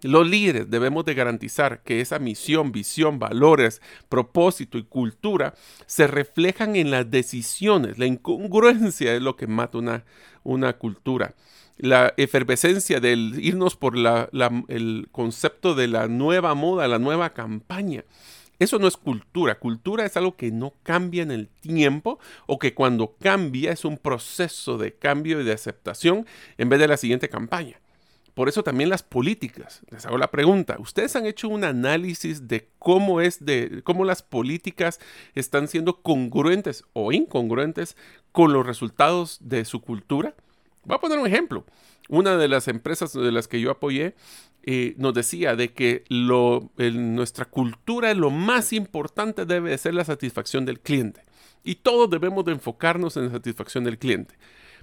Los 0.02 0.28
líderes 0.28 0.70
debemos 0.70 1.04
de 1.04 1.14
garantizar 1.14 1.82
que 1.82 2.00
esa 2.00 2.20
misión, 2.20 2.70
visión, 2.70 3.18
valores, 3.18 3.82
propósito 4.08 4.78
y 4.78 4.84
cultura 4.84 5.54
se 5.86 6.06
reflejan 6.06 6.76
en 6.76 6.92
las 6.92 7.10
decisiones. 7.10 7.98
La 7.98 8.06
incongruencia 8.06 9.12
es 9.12 9.20
lo 9.20 9.34
que 9.34 9.48
mata 9.48 9.78
una, 9.78 10.04
una 10.44 10.74
cultura. 10.74 11.34
La 11.78 12.14
efervescencia 12.16 13.00
del 13.00 13.40
irnos 13.40 13.74
por 13.74 13.94
el 14.68 15.08
concepto 15.10 15.74
de 15.74 15.88
la 15.88 16.06
nueva 16.06 16.54
moda, 16.54 16.86
la 16.86 17.00
nueva 17.00 17.30
campaña. 17.30 18.04
Eso 18.58 18.78
no 18.78 18.88
es 18.88 18.96
cultura. 18.96 19.58
Cultura 19.58 20.04
es 20.04 20.16
algo 20.16 20.36
que 20.36 20.50
no 20.50 20.74
cambia 20.82 21.22
en 21.22 21.30
el 21.30 21.48
tiempo 21.48 22.18
o 22.46 22.58
que 22.58 22.74
cuando 22.74 23.14
cambia 23.20 23.72
es 23.72 23.84
un 23.84 23.98
proceso 23.98 24.78
de 24.78 24.94
cambio 24.94 25.40
y 25.40 25.44
de 25.44 25.52
aceptación 25.52 26.26
en 26.56 26.68
vez 26.68 26.80
de 26.80 26.88
la 26.88 26.96
siguiente 26.96 27.28
campaña. 27.28 27.80
Por 28.34 28.48
eso 28.48 28.62
también 28.62 28.88
las 28.88 29.02
políticas. 29.02 29.82
Les 29.90 30.06
hago 30.06 30.16
la 30.16 30.30
pregunta. 30.30 30.76
¿Ustedes 30.78 31.16
han 31.16 31.26
hecho 31.26 31.48
un 31.48 31.64
análisis 31.64 32.46
de 32.46 32.68
cómo 32.78 33.20
es 33.20 33.44
de 33.44 33.82
cómo 33.82 34.04
las 34.04 34.22
políticas 34.22 35.00
están 35.34 35.66
siendo 35.66 36.02
congruentes 36.02 36.84
o 36.92 37.10
incongruentes 37.10 37.96
con 38.30 38.52
los 38.52 38.64
resultados 38.64 39.38
de 39.40 39.64
su 39.64 39.80
cultura? 39.80 40.36
Voy 40.88 40.94
a 40.94 41.00
poner 41.00 41.18
un 41.18 41.26
ejemplo. 41.26 41.66
Una 42.08 42.38
de 42.38 42.48
las 42.48 42.66
empresas 42.66 43.12
de 43.12 43.30
las 43.30 43.46
que 43.46 43.60
yo 43.60 43.70
apoyé 43.70 44.14
eh, 44.62 44.94
nos 44.96 45.12
decía 45.12 45.54
de 45.54 45.74
que 45.74 46.04
lo, 46.08 46.70
nuestra 46.78 47.44
cultura 47.44 48.14
lo 48.14 48.30
más 48.30 48.72
importante 48.72 49.44
debe 49.44 49.76
ser 49.76 49.92
la 49.92 50.06
satisfacción 50.06 50.64
del 50.64 50.80
cliente. 50.80 51.20
Y 51.62 51.74
todos 51.74 52.08
debemos 52.08 52.42
de 52.46 52.52
enfocarnos 52.52 53.18
en 53.18 53.26
la 53.26 53.32
satisfacción 53.32 53.84
del 53.84 53.98
cliente. 53.98 54.34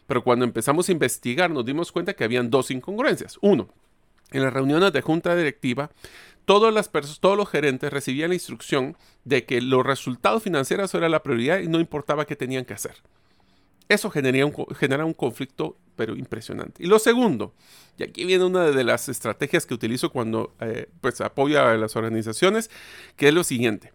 Pero 0.05 0.23
cuando 0.23 0.45
empezamos 0.45 0.87
a 0.87 0.91
investigar 0.91 1.49
nos 1.49 1.65
dimos 1.65 1.91
cuenta 1.91 2.13
que 2.13 2.23
habían 2.23 2.51
dos 2.51 2.69
incongruencias. 2.69 3.39
Uno, 3.41 3.69
en 4.29 4.43
las 4.43 4.53
reuniones 4.53 4.93
de 4.93 5.01
junta 5.01 5.35
directiva, 5.35 5.89
todas 6.45 6.71
las 6.71 6.91
todos 7.19 7.35
los 7.35 7.49
gerentes 7.49 7.91
recibían 7.91 8.29
la 8.29 8.35
instrucción 8.35 8.95
de 9.23 9.45
que 9.45 9.59
los 9.59 9.83
resultados 9.83 10.43
financieros 10.43 10.93
eran 10.93 11.09
la 11.09 11.23
prioridad 11.23 11.61
y 11.61 11.67
no 11.67 11.79
importaba 11.79 12.25
qué 12.25 12.35
tenían 12.35 12.65
que 12.65 12.75
hacer. 12.75 12.93
Eso 13.87 14.09
genera 14.09 14.45
un, 14.45 14.53
un 14.55 15.13
conflicto, 15.13 15.77
pero 15.95 16.15
impresionante. 16.15 16.83
Y 16.83 16.87
lo 16.87 16.97
segundo, 16.99 17.53
y 17.97 18.03
aquí 18.03 18.25
viene 18.25 18.43
una 18.43 18.65
de 18.65 18.83
las 18.83 19.09
estrategias 19.09 19.65
que 19.65 19.73
utilizo 19.73 20.11
cuando 20.11 20.53
eh, 20.59 20.89
pues 21.01 21.21
apoyo 21.21 21.61
a 21.61 21.75
las 21.75 21.95
organizaciones, 21.95 22.71
que 23.15 23.27
es 23.27 23.33
lo 23.33 23.43
siguiente. 23.43 23.93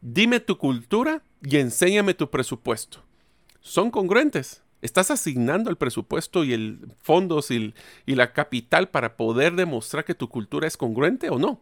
Dime 0.00 0.40
tu 0.40 0.58
cultura 0.58 1.22
y 1.42 1.56
enséñame 1.56 2.14
tu 2.14 2.30
presupuesto. 2.30 3.02
¿Son 3.60 3.90
congruentes? 3.90 4.62
¿Estás 4.80 5.10
asignando 5.10 5.70
el 5.70 5.76
presupuesto 5.76 6.44
y 6.44 6.52
el 6.52 6.78
fondos 7.02 7.50
y, 7.50 7.74
y 8.06 8.14
la 8.14 8.32
capital 8.32 8.88
para 8.88 9.16
poder 9.16 9.54
demostrar 9.54 10.04
que 10.04 10.14
tu 10.14 10.28
cultura 10.28 10.68
es 10.68 10.76
congruente 10.76 11.30
o 11.30 11.38
no? 11.38 11.60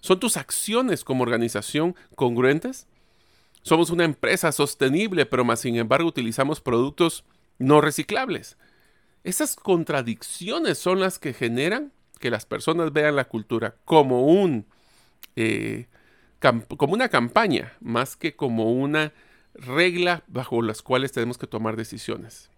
¿Son 0.00 0.20
tus 0.20 0.36
acciones 0.36 1.04
como 1.04 1.22
organización 1.22 1.96
congruentes? 2.14 2.86
Somos 3.66 3.90
una 3.90 4.04
empresa 4.04 4.52
sostenible, 4.52 5.26
pero 5.26 5.44
más 5.44 5.58
sin 5.58 5.74
embargo 5.74 6.08
utilizamos 6.08 6.60
productos 6.60 7.24
no 7.58 7.80
reciclables. 7.80 8.56
Esas 9.24 9.56
contradicciones 9.56 10.78
son 10.78 11.00
las 11.00 11.18
que 11.18 11.32
generan 11.32 11.90
que 12.20 12.30
las 12.30 12.46
personas 12.46 12.92
vean 12.92 13.16
la 13.16 13.24
cultura 13.24 13.74
eh, 15.34 15.86
como 16.76 16.92
una 16.92 17.08
campaña 17.08 17.72
más 17.80 18.14
que 18.14 18.36
como 18.36 18.70
una 18.70 19.12
regla 19.52 20.22
bajo 20.28 20.62
las 20.62 20.80
cuales 20.80 21.10
tenemos 21.10 21.36
que 21.36 21.48
tomar 21.48 21.74
decisiones. 21.74 22.50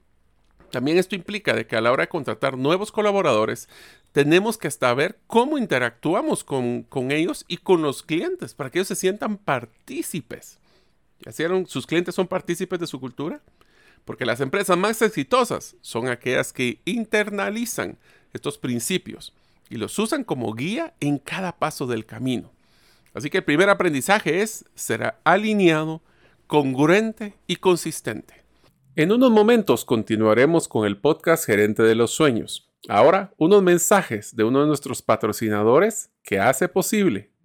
También 0.70 0.98
esto 0.98 1.14
implica 1.14 1.54
de 1.54 1.66
que 1.66 1.76
a 1.76 1.80
la 1.80 1.90
hora 1.90 2.02
de 2.02 2.08
contratar 2.08 2.58
nuevos 2.58 2.92
colaboradores 2.92 3.70
tenemos 4.12 4.58
que 4.58 4.68
hasta 4.68 4.92
ver 4.92 5.18
cómo 5.26 5.56
interactuamos 5.56 6.44
con, 6.44 6.82
con 6.82 7.12
ellos 7.12 7.46
y 7.48 7.56
con 7.56 7.80
los 7.80 8.02
clientes 8.02 8.52
para 8.52 8.68
que 8.68 8.80
ellos 8.80 8.88
se 8.88 8.94
sientan 8.94 9.38
partícipes. 9.38 10.58
¿Sus 11.66 11.86
clientes 11.86 12.14
son 12.14 12.26
partícipes 12.26 12.78
de 12.78 12.86
su 12.86 13.00
cultura? 13.00 13.40
Porque 14.04 14.24
las 14.24 14.40
empresas 14.40 14.76
más 14.78 15.02
exitosas 15.02 15.76
son 15.80 16.08
aquellas 16.08 16.52
que 16.52 16.80
internalizan 16.84 17.98
estos 18.32 18.58
principios 18.58 19.34
y 19.68 19.76
los 19.76 19.98
usan 19.98 20.24
como 20.24 20.52
guía 20.54 20.94
en 21.00 21.18
cada 21.18 21.52
paso 21.52 21.86
del 21.86 22.06
camino. 22.06 22.50
Así 23.14 23.30
que 23.30 23.38
el 23.38 23.44
primer 23.44 23.68
aprendizaje 23.68 24.42
es 24.42 24.64
ser 24.74 25.14
alineado, 25.24 26.00
congruente 26.46 27.34
y 27.46 27.56
consistente. 27.56 28.34
En 28.96 29.12
unos 29.12 29.30
momentos 29.30 29.84
continuaremos 29.84 30.68
con 30.68 30.86
el 30.86 30.96
podcast 30.96 31.44
Gerente 31.44 31.82
de 31.82 31.94
los 31.94 32.12
Sueños. 32.12 32.68
Ahora, 32.88 33.32
unos 33.36 33.62
mensajes 33.62 34.34
de 34.34 34.44
uno 34.44 34.60
de 34.60 34.66
nuestros 34.66 35.02
patrocinadores 35.02 36.10
que 36.22 36.38
hace 36.38 36.68
posible 36.68 37.30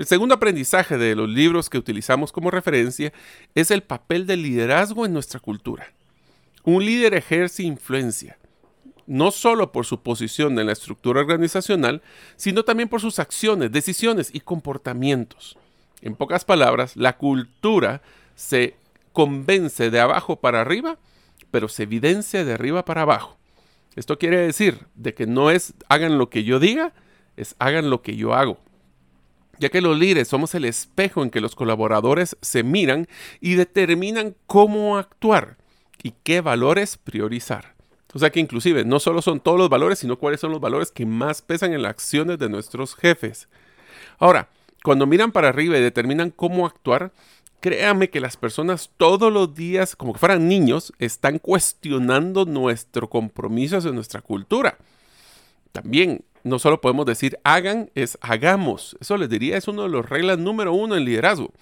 El 0.00 0.06
segundo 0.06 0.34
aprendizaje 0.34 0.96
de 0.96 1.14
los 1.14 1.28
libros 1.28 1.68
que 1.68 1.76
utilizamos 1.76 2.32
como 2.32 2.50
referencia 2.50 3.12
es 3.54 3.70
el 3.70 3.82
papel 3.82 4.26
del 4.26 4.42
liderazgo 4.42 5.04
en 5.04 5.12
nuestra 5.12 5.40
cultura. 5.40 5.92
Un 6.64 6.86
líder 6.86 7.12
ejerce 7.12 7.64
influencia. 7.64 8.38
no 9.06 9.30
solo 9.30 9.72
por 9.72 9.84
su 9.84 10.00
posición 10.00 10.58
en 10.58 10.68
la 10.68 10.72
estructura 10.72 11.20
organizacional, 11.20 12.00
sino 12.36 12.64
también 12.64 12.88
por 12.88 13.02
sus 13.02 13.18
acciones, 13.18 13.72
decisiones 13.72 14.30
y 14.32 14.40
comportamientos. 14.40 15.58
En 16.00 16.14
pocas 16.14 16.46
palabras, 16.46 16.96
la 16.96 17.18
cultura 17.18 18.00
se 18.36 18.76
convence 19.12 19.90
de 19.90 20.00
abajo 20.00 20.36
para 20.36 20.62
arriba, 20.62 20.96
pero 21.50 21.68
se 21.68 21.82
evidencia 21.82 22.42
de 22.42 22.54
arriba 22.54 22.86
para 22.86 23.02
abajo. 23.02 23.36
Esto 23.96 24.16
quiere 24.16 24.38
decir 24.38 24.78
de 24.94 25.12
que 25.12 25.26
no 25.26 25.50
es 25.50 25.74
hagan 25.90 26.16
lo 26.16 26.30
que 26.30 26.42
yo 26.42 26.58
diga, 26.58 26.94
es 27.36 27.54
hagan 27.58 27.90
lo 27.90 28.00
que 28.00 28.16
yo 28.16 28.32
hago. 28.32 28.58
Ya 29.60 29.68
que 29.68 29.82
los 29.82 29.98
líderes 29.98 30.26
somos 30.26 30.54
el 30.54 30.64
espejo 30.64 31.22
en 31.22 31.28
que 31.28 31.42
los 31.42 31.54
colaboradores 31.54 32.34
se 32.40 32.62
miran 32.62 33.06
y 33.42 33.54
determinan 33.54 34.34
cómo 34.46 34.96
actuar 34.96 35.58
y 36.02 36.14
qué 36.22 36.40
valores 36.40 36.96
priorizar. 36.96 37.74
O 38.14 38.18
sea 38.18 38.30
que 38.30 38.40
inclusive 38.40 38.86
no 38.86 38.98
solo 38.98 39.20
son 39.20 39.38
todos 39.38 39.58
los 39.58 39.68
valores, 39.68 39.98
sino 39.98 40.18
cuáles 40.18 40.40
son 40.40 40.50
los 40.50 40.62
valores 40.62 40.90
que 40.90 41.04
más 41.04 41.42
pesan 41.42 41.74
en 41.74 41.82
las 41.82 41.90
acciones 41.90 42.38
de 42.38 42.48
nuestros 42.48 42.94
jefes. 42.96 43.48
Ahora, 44.18 44.48
cuando 44.82 45.06
miran 45.06 45.30
para 45.30 45.50
arriba 45.50 45.76
y 45.76 45.82
determinan 45.82 46.30
cómo 46.30 46.64
actuar, 46.64 47.12
créanme 47.60 48.08
que 48.08 48.20
las 48.20 48.38
personas 48.38 48.90
todos 48.96 49.30
los 49.30 49.54
días, 49.54 49.94
como 49.94 50.14
que 50.14 50.18
fueran 50.18 50.48
niños, 50.48 50.94
están 50.98 51.38
cuestionando 51.38 52.46
nuestro 52.46 53.10
compromiso 53.10 53.76
hacia 53.76 53.90
nuestra 53.90 54.22
cultura. 54.22 54.78
También, 55.72 56.24
no 56.44 56.58
solo 56.58 56.80
podemos 56.80 57.06
decir 57.06 57.38
hagan, 57.44 57.90
es 57.94 58.18
hagamos. 58.20 58.96
Eso 59.00 59.16
les 59.16 59.28
diría, 59.28 59.56
es 59.56 59.68
una 59.68 59.82
de 59.82 59.88
las 59.88 60.08
reglas 60.08 60.38
número 60.38 60.72
uno 60.72 60.96
en 60.96 61.04
liderazgo. 61.04 61.52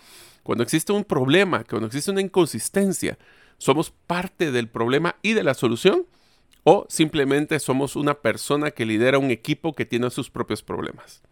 Cuando 0.43 0.65
existe 0.65 0.93
un 0.93 1.05
problema, 1.05 1.65
cuando 1.65 1.87
existe 1.87 2.11
una 2.11 2.21
inconsistencia, 2.21 3.19
somos 3.59 3.91
parte 3.91 4.51
del 4.51 4.69
problema 4.69 5.17
y 5.23 5.33
de 5.35 5.43
la 5.43 5.55
solución 5.55 6.07
o 6.65 6.87
simplemente 6.89 7.59
somos 7.61 7.97
una 7.97 8.15
persona 8.15 8.71
que 8.71 8.87
lidera 8.87 9.19
un 9.19 9.31
equipo 9.31 9.75
que 9.75 9.87
tiene 9.87 10.11
sus 10.11 10.31
propios 10.31 10.63
problemas. 10.63 11.23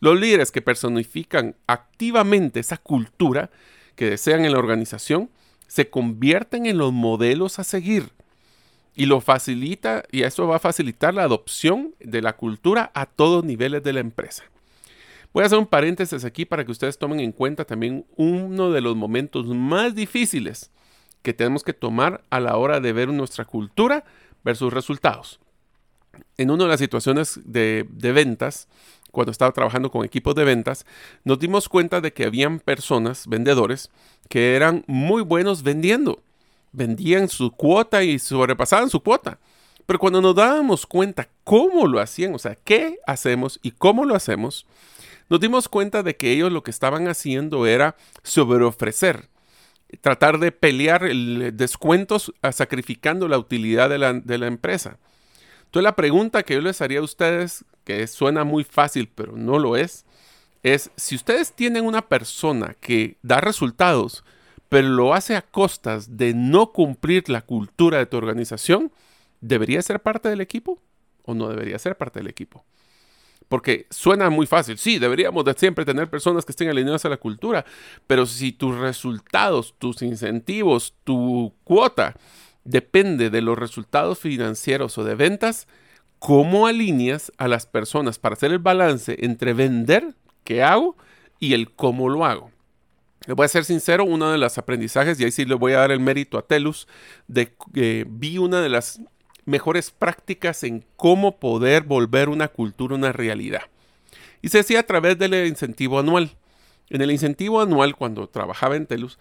Los 0.00 0.18
líderes 0.18 0.50
que 0.50 0.62
personifican 0.62 1.56
activamente 1.66 2.60
esa 2.60 2.78
cultura 2.78 3.50
que 3.94 4.08
desean 4.08 4.44
en 4.44 4.52
la 4.52 4.58
organización 4.58 5.30
se 5.66 5.90
convierten 5.90 6.66
en 6.66 6.78
los 6.78 6.92
modelos 6.92 7.58
a 7.58 7.64
seguir 7.64 8.10
y 9.00 9.06
lo 9.06 9.22
facilita 9.22 10.02
y 10.12 10.24
eso 10.24 10.46
va 10.46 10.56
a 10.56 10.58
facilitar 10.58 11.14
la 11.14 11.22
adopción 11.22 11.94
de 12.00 12.20
la 12.20 12.36
cultura 12.36 12.90
a 12.92 13.06
todos 13.06 13.42
niveles 13.42 13.82
de 13.82 13.94
la 13.94 14.00
empresa. 14.00 14.44
Voy 15.32 15.42
a 15.42 15.46
hacer 15.46 15.58
un 15.58 15.66
paréntesis 15.66 16.22
aquí 16.22 16.44
para 16.44 16.66
que 16.66 16.70
ustedes 16.70 16.98
tomen 16.98 17.20
en 17.20 17.32
cuenta 17.32 17.64
también 17.64 18.04
uno 18.16 18.70
de 18.70 18.82
los 18.82 18.96
momentos 18.96 19.46
más 19.46 19.94
difíciles 19.94 20.70
que 21.22 21.32
tenemos 21.32 21.62
que 21.62 21.72
tomar 21.72 22.24
a 22.28 22.40
la 22.40 22.58
hora 22.58 22.78
de 22.80 22.92
ver 22.92 23.08
nuestra 23.08 23.46
cultura 23.46 24.04
versus 24.44 24.70
resultados. 24.70 25.40
En 26.36 26.50
una 26.50 26.64
de 26.64 26.68
las 26.68 26.80
situaciones 26.80 27.40
de, 27.46 27.86
de 27.88 28.12
ventas, 28.12 28.68
cuando 29.12 29.32
estaba 29.32 29.52
trabajando 29.52 29.90
con 29.90 30.04
equipos 30.04 30.34
de 30.34 30.44
ventas, 30.44 30.84
nos 31.24 31.38
dimos 31.38 31.70
cuenta 31.70 32.02
de 32.02 32.12
que 32.12 32.26
habían 32.26 32.60
personas, 32.60 33.26
vendedores, 33.28 33.90
que 34.28 34.56
eran 34.56 34.84
muy 34.86 35.22
buenos 35.22 35.62
vendiendo. 35.62 36.22
Vendían 36.72 37.28
su 37.28 37.50
cuota 37.50 38.02
y 38.02 38.18
sobrepasaban 38.18 38.90
su 38.90 39.00
cuota. 39.00 39.38
Pero 39.86 39.98
cuando 39.98 40.20
nos 40.20 40.36
dábamos 40.36 40.86
cuenta 40.86 41.28
cómo 41.42 41.86
lo 41.86 42.00
hacían, 42.00 42.34
o 42.34 42.38
sea, 42.38 42.54
qué 42.54 42.98
hacemos 43.06 43.58
y 43.62 43.72
cómo 43.72 44.04
lo 44.04 44.14
hacemos, 44.14 44.66
nos 45.28 45.40
dimos 45.40 45.68
cuenta 45.68 46.02
de 46.02 46.16
que 46.16 46.32
ellos 46.32 46.52
lo 46.52 46.62
que 46.62 46.70
estaban 46.70 47.08
haciendo 47.08 47.66
era 47.66 47.96
sobreofrecer, 48.22 49.28
tratar 50.00 50.38
de 50.38 50.52
pelear 50.52 51.04
el 51.04 51.56
descuentos 51.56 52.32
sacrificando 52.52 53.28
la 53.28 53.38
utilidad 53.38 53.88
de 53.88 53.98
la, 53.98 54.12
de 54.12 54.38
la 54.38 54.46
empresa. 54.46 54.98
Entonces 55.64 55.84
la 55.84 55.96
pregunta 55.96 56.42
que 56.42 56.54
yo 56.54 56.60
les 56.60 56.80
haría 56.80 57.00
a 57.00 57.04
ustedes, 57.04 57.64
que 57.84 58.06
suena 58.06 58.44
muy 58.44 58.64
fácil 58.64 59.08
pero 59.14 59.36
no 59.36 59.58
lo 59.58 59.76
es, 59.76 60.04
es 60.62 60.90
si 60.96 61.14
ustedes 61.14 61.52
tienen 61.52 61.84
una 61.84 62.02
persona 62.02 62.74
que 62.80 63.16
da 63.22 63.40
resultados, 63.40 64.24
pero 64.70 64.88
lo 64.88 65.14
hace 65.14 65.34
a 65.34 65.42
costas 65.42 66.16
de 66.16 66.32
no 66.32 66.70
cumplir 66.70 67.28
la 67.28 67.42
cultura 67.42 67.98
de 67.98 68.06
tu 68.06 68.16
organización, 68.16 68.92
¿debería 69.40 69.82
ser 69.82 70.00
parte 70.00 70.28
del 70.28 70.40
equipo 70.40 70.80
o 71.24 71.34
no 71.34 71.48
debería 71.48 71.78
ser 71.78 71.98
parte 71.98 72.20
del 72.20 72.28
equipo? 72.28 72.64
Porque 73.48 73.88
suena 73.90 74.30
muy 74.30 74.46
fácil. 74.46 74.78
Sí, 74.78 75.00
deberíamos 75.00 75.44
de 75.44 75.54
siempre 75.54 75.84
tener 75.84 76.08
personas 76.08 76.44
que 76.44 76.52
estén 76.52 76.68
alineadas 76.68 77.04
a 77.04 77.08
la 77.08 77.16
cultura, 77.16 77.66
pero 78.06 78.26
si 78.26 78.52
tus 78.52 78.78
resultados, 78.78 79.74
tus 79.76 80.02
incentivos, 80.02 80.94
tu 81.02 81.52
cuota 81.64 82.14
depende 82.62 83.28
de 83.28 83.42
los 83.42 83.58
resultados 83.58 84.20
financieros 84.20 84.96
o 84.98 85.02
de 85.02 85.16
ventas, 85.16 85.66
cómo 86.20 86.68
alineas 86.68 87.32
a 87.38 87.48
las 87.48 87.66
personas 87.66 88.20
para 88.20 88.34
hacer 88.34 88.52
el 88.52 88.60
balance 88.60 89.16
entre 89.18 89.52
vender, 89.52 90.14
qué 90.44 90.62
hago, 90.62 90.96
y 91.40 91.54
el 91.54 91.72
cómo 91.72 92.08
lo 92.08 92.24
hago. 92.24 92.52
Voy 93.26 93.44
a 93.44 93.48
ser 93.48 93.64
sincero, 93.64 94.04
uno 94.04 94.32
de 94.32 94.38
los 94.38 94.56
aprendizajes, 94.56 95.20
y 95.20 95.24
ahí 95.24 95.30
sí 95.30 95.44
le 95.44 95.54
voy 95.54 95.72
a 95.72 95.80
dar 95.80 95.90
el 95.90 96.00
mérito 96.00 96.38
a 96.38 96.42
Telus, 96.42 96.88
de 97.28 97.54
que 97.74 98.06
vi 98.08 98.38
una 98.38 98.60
de 98.62 98.70
las 98.70 99.00
mejores 99.44 99.90
prácticas 99.90 100.64
en 100.64 100.84
cómo 100.96 101.38
poder 101.38 101.82
volver 101.82 102.28
una 102.28 102.48
cultura 102.48 102.94
una 102.94 103.12
realidad. 103.12 103.62
Y 104.42 104.48
se 104.48 104.60
hacía 104.60 104.80
a 104.80 104.84
través 104.84 105.18
del 105.18 105.34
incentivo 105.46 105.98
anual. 105.98 106.36
En 106.88 107.02
el 107.02 107.10
incentivo 107.10 107.60
anual, 107.60 107.94
cuando 107.94 108.28
trabajaba 108.28 108.76
en 108.76 108.86
Telus, 108.86 109.18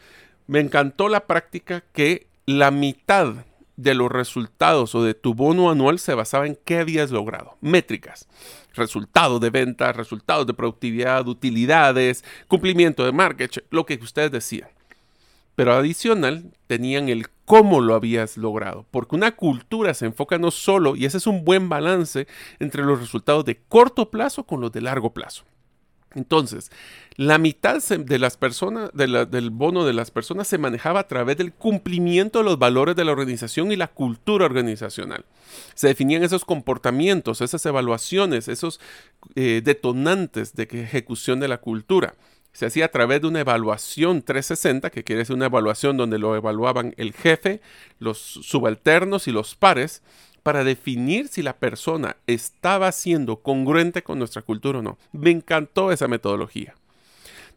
me 0.47 0.59
encantó 0.59 1.09
la 1.09 1.27
práctica 1.27 1.83
que 1.93 2.27
la 2.45 2.71
mitad 2.71 3.45
de 3.79 3.93
los 3.93 4.11
resultados 4.11 4.93
o 4.93 5.03
de 5.03 5.13
tu 5.13 5.33
bono 5.33 5.71
anual 5.71 5.99
se 5.99 6.13
basaba 6.13 6.45
en 6.45 6.57
qué 6.65 6.79
habías 6.79 7.11
logrado. 7.11 7.57
Métricas, 7.61 8.27
resultados 8.73 9.39
de 9.39 9.49
ventas, 9.49 9.95
resultados 9.95 10.45
de 10.45 10.53
productividad, 10.53 11.25
utilidades, 11.27 12.25
cumplimiento 12.49 13.05
de 13.05 13.13
market, 13.13 13.65
lo 13.69 13.85
que 13.85 13.95
ustedes 13.95 14.31
decían. 14.31 14.69
Pero 15.55 15.73
adicional, 15.73 16.51
tenían 16.67 17.07
el 17.07 17.27
cómo 17.45 17.79
lo 17.79 17.95
habías 17.95 18.37
logrado, 18.37 18.85
porque 18.91 19.15
una 19.15 19.31
cultura 19.31 19.93
se 19.93 20.05
enfoca 20.05 20.37
no 20.37 20.51
solo, 20.51 20.97
y 20.97 21.05
ese 21.05 21.17
es 21.17 21.27
un 21.27 21.45
buen 21.45 21.69
balance 21.69 22.27
entre 22.59 22.83
los 22.83 22.99
resultados 22.99 23.45
de 23.45 23.61
corto 23.69 24.11
plazo 24.11 24.43
con 24.43 24.59
los 24.59 24.71
de 24.73 24.81
largo 24.81 25.13
plazo. 25.13 25.45
Entonces, 26.15 26.71
la 27.15 27.37
mitad 27.37 27.83
de 27.83 28.19
las 28.19 28.37
personas, 28.37 28.89
del 28.93 29.49
bono 29.51 29.85
de 29.85 29.93
las 29.93 30.09
personas 30.09 30.47
se 30.47 30.57
manejaba 30.57 31.01
a 31.01 31.07
través 31.07 31.37
del 31.37 31.53
cumplimiento 31.53 32.39
de 32.39 32.45
los 32.45 32.57
valores 32.57 32.95
de 32.95 33.05
la 33.05 33.11
organización 33.11 33.71
y 33.71 33.75
la 33.75 33.87
cultura 33.89 34.45
organizacional. 34.45 35.25
Se 35.75 35.87
definían 35.87 36.23
esos 36.23 36.45
comportamientos, 36.45 37.41
esas 37.41 37.65
evaluaciones, 37.65 38.47
esos 38.47 38.79
eh, 39.35 39.61
detonantes 39.63 40.55
de 40.55 40.63
ejecución 40.63 41.39
de 41.39 41.47
la 41.47 41.57
cultura. 41.57 42.15
Se 42.53 42.65
hacía 42.65 42.85
a 42.85 42.91
través 42.91 43.21
de 43.21 43.27
una 43.27 43.41
evaluación 43.41 44.23
360, 44.23 44.89
que 44.89 45.03
quiere 45.03 45.19
decir 45.19 45.35
una 45.35 45.45
evaluación 45.45 45.97
donde 45.97 46.17
lo 46.17 46.35
evaluaban 46.35 46.95
el 46.97 47.13
jefe, 47.13 47.61
los 47.99 48.17
subalternos 48.17 49.27
y 49.27 49.31
los 49.31 49.55
pares 49.55 50.01
para 50.39 50.63
definir 50.63 51.27
si 51.27 51.41
la 51.41 51.57
persona 51.57 52.15
estaba 52.27 52.91
siendo 52.91 53.37
congruente 53.37 54.03
con 54.03 54.19
nuestra 54.19 54.41
cultura 54.41 54.79
o 54.79 54.81
no. 54.81 54.97
Me 55.11 55.31
encantó 55.31 55.91
esa 55.91 56.07
metodología. 56.07 56.75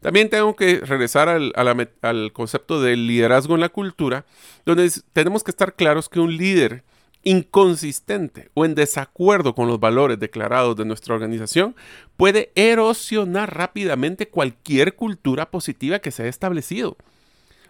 También 0.01 0.29
tengo 0.29 0.57
que 0.57 0.81
regresar 0.81 1.29
al, 1.29 1.53
al, 1.55 2.33
concepto 2.33 2.83
del 2.83 3.07
liderazgo 3.07 3.55
en 3.55 3.61
la 3.61 3.69
cultura, 3.69 4.25
donde 4.67 4.91
tenemos 5.13 5.45
que 5.45 5.53
estar 5.53 5.75
claros 5.75 6.09
que 6.09 6.19
un 6.19 6.37
líder 6.37 6.83
inconsistente 7.23 8.51
o 8.55 8.65
en 8.65 8.75
desacuerdo 8.75 9.55
con 9.55 9.69
los 9.69 9.79
valores 9.79 10.19
declarados 10.19 10.77
de 10.77 10.85
nuestra 10.85 11.15
organización 11.15 11.77
puede 12.17 12.51
erosionar 12.57 13.57
rápidamente 13.57 14.29
cualquier 14.29 14.97
cultura 14.97 15.51
positiva 15.51 16.01
que 16.01 16.11
se 16.11 16.23
haya 16.23 16.31
establecido. 16.31 16.97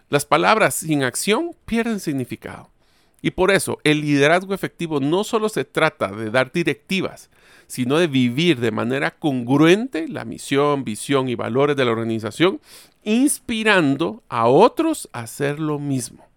Las 0.09 0.25
palabras 0.25 0.75
sin 0.75 1.03
acción 1.03 1.51
pierden 1.65 1.99
significado. 1.99 2.72
Y 3.23 3.31
por 3.31 3.51
eso 3.51 3.79
el 3.85 4.01
liderazgo 4.01 4.53
efectivo 4.53 4.99
no 4.99 5.23
solo 5.23 5.47
se 5.47 5.63
trata 5.63 6.11
de 6.11 6.29
dar 6.29 6.51
directivas, 6.51 7.29
sino 7.67 7.97
de 7.97 8.07
vivir 8.07 8.59
de 8.59 8.71
manera 8.71 9.11
congruente 9.11 10.09
la 10.09 10.25
misión, 10.25 10.83
visión 10.83 11.29
y 11.29 11.35
valores 11.35 11.77
de 11.77 11.85
la 11.85 11.91
organización, 11.91 12.59
inspirando 13.01 14.21
a 14.27 14.47
otros 14.47 15.09
a 15.13 15.21
hacer 15.21 15.61
lo 15.61 15.79
mismo. 15.79 16.27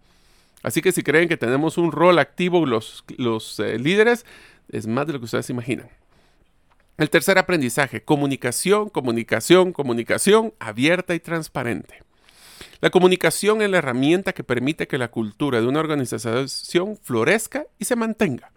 Así 0.62 0.80
que 0.80 0.92
si 0.92 1.02
creen 1.02 1.28
que 1.28 1.36
tenemos 1.36 1.76
un 1.76 1.90
rol 1.90 2.20
activo 2.20 2.64
los, 2.64 3.04
los 3.16 3.58
eh, 3.58 3.80
líderes, 3.80 4.24
es 4.70 4.86
más 4.86 5.08
de 5.08 5.14
lo 5.14 5.18
que 5.18 5.24
ustedes 5.24 5.50
imaginan. 5.50 5.88
El 6.98 7.10
tercer 7.10 7.36
aprendizaje, 7.36 8.00
comunicación, 8.00 8.90
comunicación, 8.90 9.72
comunicación 9.72 10.54
abierta 10.60 11.16
y 11.16 11.20
transparente. 11.20 12.05
La 12.80 12.90
comunicación 12.90 13.62
es 13.62 13.70
la 13.70 13.78
herramienta 13.78 14.32
que 14.32 14.44
permite 14.44 14.86
que 14.86 14.98
la 14.98 15.08
cultura 15.08 15.60
de 15.60 15.66
una 15.66 15.80
organización 15.80 16.96
florezca 17.02 17.66
y 17.78 17.84
se 17.84 17.96
mantenga. 17.96 18.52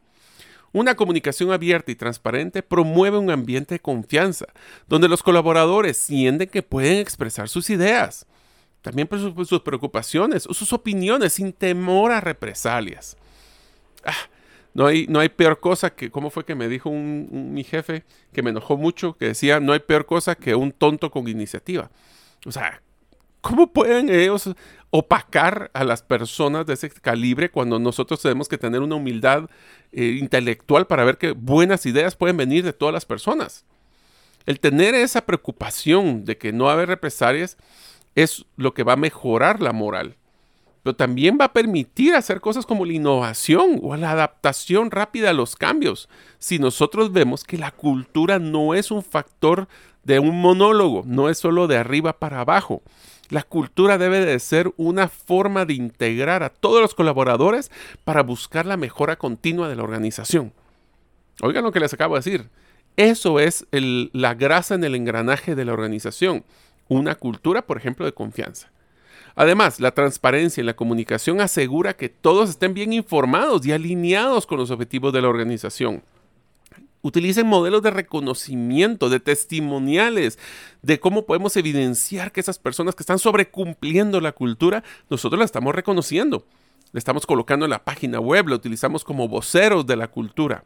Una 0.71 0.95
comunicación 0.95 1.51
abierta 1.51 1.91
y 1.91 1.95
transparente 1.95 2.61
promueve 2.61 3.17
un 3.17 3.31
ambiente 3.31 3.75
de 3.75 3.79
confianza, 3.79 4.45
donde 4.87 5.07
los 5.07 5.23
colaboradores 5.23 5.97
sienten 5.97 6.47
que 6.47 6.61
pueden 6.61 6.97
expresar 6.97 7.49
sus 7.49 7.69
ideas, 7.69 8.27
también 8.81 9.09
sus, 9.09 9.61
preocupaciones 9.61 10.45
o 10.45 10.53
sus 10.53 10.71
opiniones 10.71 11.33
sin 11.33 11.53
temor 11.53 12.11
a 12.11 12.21
represalias. 12.21 13.17
Ah, 14.05 14.29
No 14.73 14.85
hay, 14.85 15.07
no 15.07 15.19
hay 15.19 15.29
peor 15.29 15.59
cosa 15.59 15.89
que, 15.89 16.11
¿cómo 16.11 16.29
fue 16.29 16.45
que 16.45 16.55
me 16.55 16.67
dijo 16.67 16.91
mi 16.91 17.63
jefe 17.63 18.03
que 18.31 18.43
me 18.43 18.51
enojó 18.51 18.77
mucho? 18.77 19.17
Que 19.17 19.25
decía, 19.25 19.59
no 19.59 19.73
hay 19.73 19.79
peor 19.79 20.05
cosa 20.05 20.35
que 20.35 20.53
un 20.53 20.71
tonto 20.71 21.09
con 21.09 21.27
iniciativa. 21.27 21.89
O 22.45 22.51
sea, 22.51 22.81
¿cómo 23.41 23.71
pueden 23.73 24.09
ellos 24.09 24.49
opacar 24.91 25.69
a 25.73 25.83
las 25.83 26.01
personas 26.01 26.65
de 26.65 26.73
ese 26.73 26.89
calibre 26.89 27.49
cuando 27.49 27.79
nosotros 27.79 28.21
tenemos 28.21 28.47
que 28.47 28.57
tener 28.57 28.81
una 28.81 28.95
humildad 28.95 29.49
eh, 29.91 30.17
intelectual 30.19 30.87
para 30.87 31.03
ver 31.03 31.17
que 31.17 31.31
buenas 31.31 31.85
ideas 31.85 32.15
pueden 32.15 32.37
venir 32.37 32.63
de 32.63 32.73
todas 32.73 32.93
las 32.93 33.05
personas? 33.05 33.65
El 34.45 34.59
tener 34.59 34.95
esa 34.95 35.25
preocupación 35.25 36.25
de 36.25 36.37
que 36.37 36.51
no 36.51 36.65
va 36.65 36.73
haber 36.73 36.89
represalias 36.89 37.57
es 38.15 38.45
lo 38.57 38.73
que 38.73 38.83
va 38.83 38.93
a 38.93 38.97
mejorar 38.97 39.61
la 39.61 39.73
moral 39.73 40.15
pero 40.83 40.95
también 40.95 41.37
va 41.39 41.45
a 41.45 41.53
permitir 41.53 42.15
hacer 42.15 42.41
cosas 42.41 42.65
como 42.65 42.85
la 42.85 42.93
innovación 42.93 43.79
o 43.83 43.95
la 43.95 44.11
adaptación 44.11 44.91
rápida 44.91 45.31
a 45.31 45.33
los 45.33 45.55
cambios. 45.55 46.09
Si 46.37 46.59
nosotros 46.59 47.11
vemos 47.11 47.43
que 47.43 47.57
la 47.57 47.71
cultura 47.71 48.39
no 48.39 48.73
es 48.73 48.91
un 48.91 49.03
factor 49.03 49.67
de 50.03 50.19
un 50.19 50.41
monólogo, 50.41 51.03
no 51.05 51.29
es 51.29 51.37
solo 51.37 51.67
de 51.67 51.77
arriba 51.77 52.13
para 52.19 52.41
abajo. 52.41 52.81
La 53.29 53.43
cultura 53.43 53.97
debe 53.97 54.25
de 54.25 54.39
ser 54.39 54.73
una 54.75 55.07
forma 55.07 55.65
de 55.65 55.75
integrar 55.75 56.41
a 56.41 56.49
todos 56.49 56.81
los 56.81 56.95
colaboradores 56.95 57.71
para 58.03 58.23
buscar 58.23 58.65
la 58.65 58.75
mejora 58.75 59.17
continua 59.17 59.69
de 59.69 59.75
la 59.75 59.83
organización. 59.83 60.51
Oigan 61.41 61.63
lo 61.63 61.71
que 61.71 61.79
les 61.79 61.93
acabo 61.93 62.15
de 62.15 62.19
decir. 62.19 62.49
Eso 62.97 63.39
es 63.39 63.65
la 63.71 64.33
grasa 64.33 64.75
en 64.75 64.83
el 64.83 64.95
engranaje 64.95 65.55
de 65.55 65.63
la 65.63 65.73
organización. 65.73 66.43
Una 66.87 67.15
cultura, 67.15 67.61
por 67.61 67.77
ejemplo, 67.77 68.05
de 68.05 68.13
confianza. 68.13 68.71
Además, 69.35 69.79
la 69.79 69.91
transparencia 69.91 70.59
en 70.59 70.65
la 70.65 70.75
comunicación 70.75 71.39
asegura 71.39 71.95
que 71.95 72.09
todos 72.09 72.49
estén 72.49 72.73
bien 72.73 72.91
informados 72.91 73.65
y 73.65 73.71
alineados 73.71 74.45
con 74.47 74.57
los 74.57 74.71
objetivos 74.71 75.13
de 75.13 75.21
la 75.21 75.29
organización. 75.29 76.03
Utilicen 77.01 77.47
modelos 77.47 77.81
de 77.81 77.91
reconocimiento, 77.91 79.09
de 79.09 79.19
testimoniales, 79.19 80.37
de 80.81 80.99
cómo 80.99 81.25
podemos 81.25 81.55
evidenciar 81.55 82.31
que 82.31 82.41
esas 82.41 82.59
personas 82.59 82.95
que 82.95 83.03
están 83.03 83.19
sobrecumpliendo 83.19 84.19
la 84.19 84.33
cultura, 84.33 84.83
nosotros 85.09 85.39
la 85.39 85.45
estamos 85.45 85.73
reconociendo. 85.73 86.45
La 86.91 86.97
estamos 86.97 87.25
colocando 87.25 87.65
en 87.65 87.71
la 87.71 87.83
página 87.83 88.19
web, 88.19 88.49
la 88.49 88.55
utilizamos 88.55 89.03
como 89.03 89.27
voceros 89.27 89.85
de 89.85 89.95
la 89.95 90.09
cultura. 90.09 90.65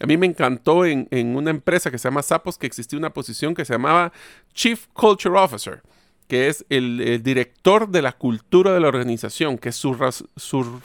A 0.00 0.06
mí 0.06 0.16
me 0.16 0.26
encantó 0.26 0.84
en, 0.84 1.08
una 1.36 1.50
empresa 1.50 1.90
que 1.90 1.98
se 1.98 2.08
llama 2.08 2.22
Sapos 2.22 2.58
que 2.58 2.66
existía 2.66 2.98
una 2.98 3.12
posición 3.12 3.54
que 3.54 3.64
se 3.64 3.74
llamaba 3.74 4.12
Chief 4.54 4.86
Culture 4.92 5.38
Officer 5.38 5.82
que 6.26 6.46
es 6.46 6.64
el, 6.68 7.24
director 7.24 7.88
de 7.88 8.02
la 8.02 8.12
cultura 8.12 8.72
de 8.72 8.78
la 8.78 8.86
organización, 8.86 9.58
que 9.58 9.72
su 9.72 9.92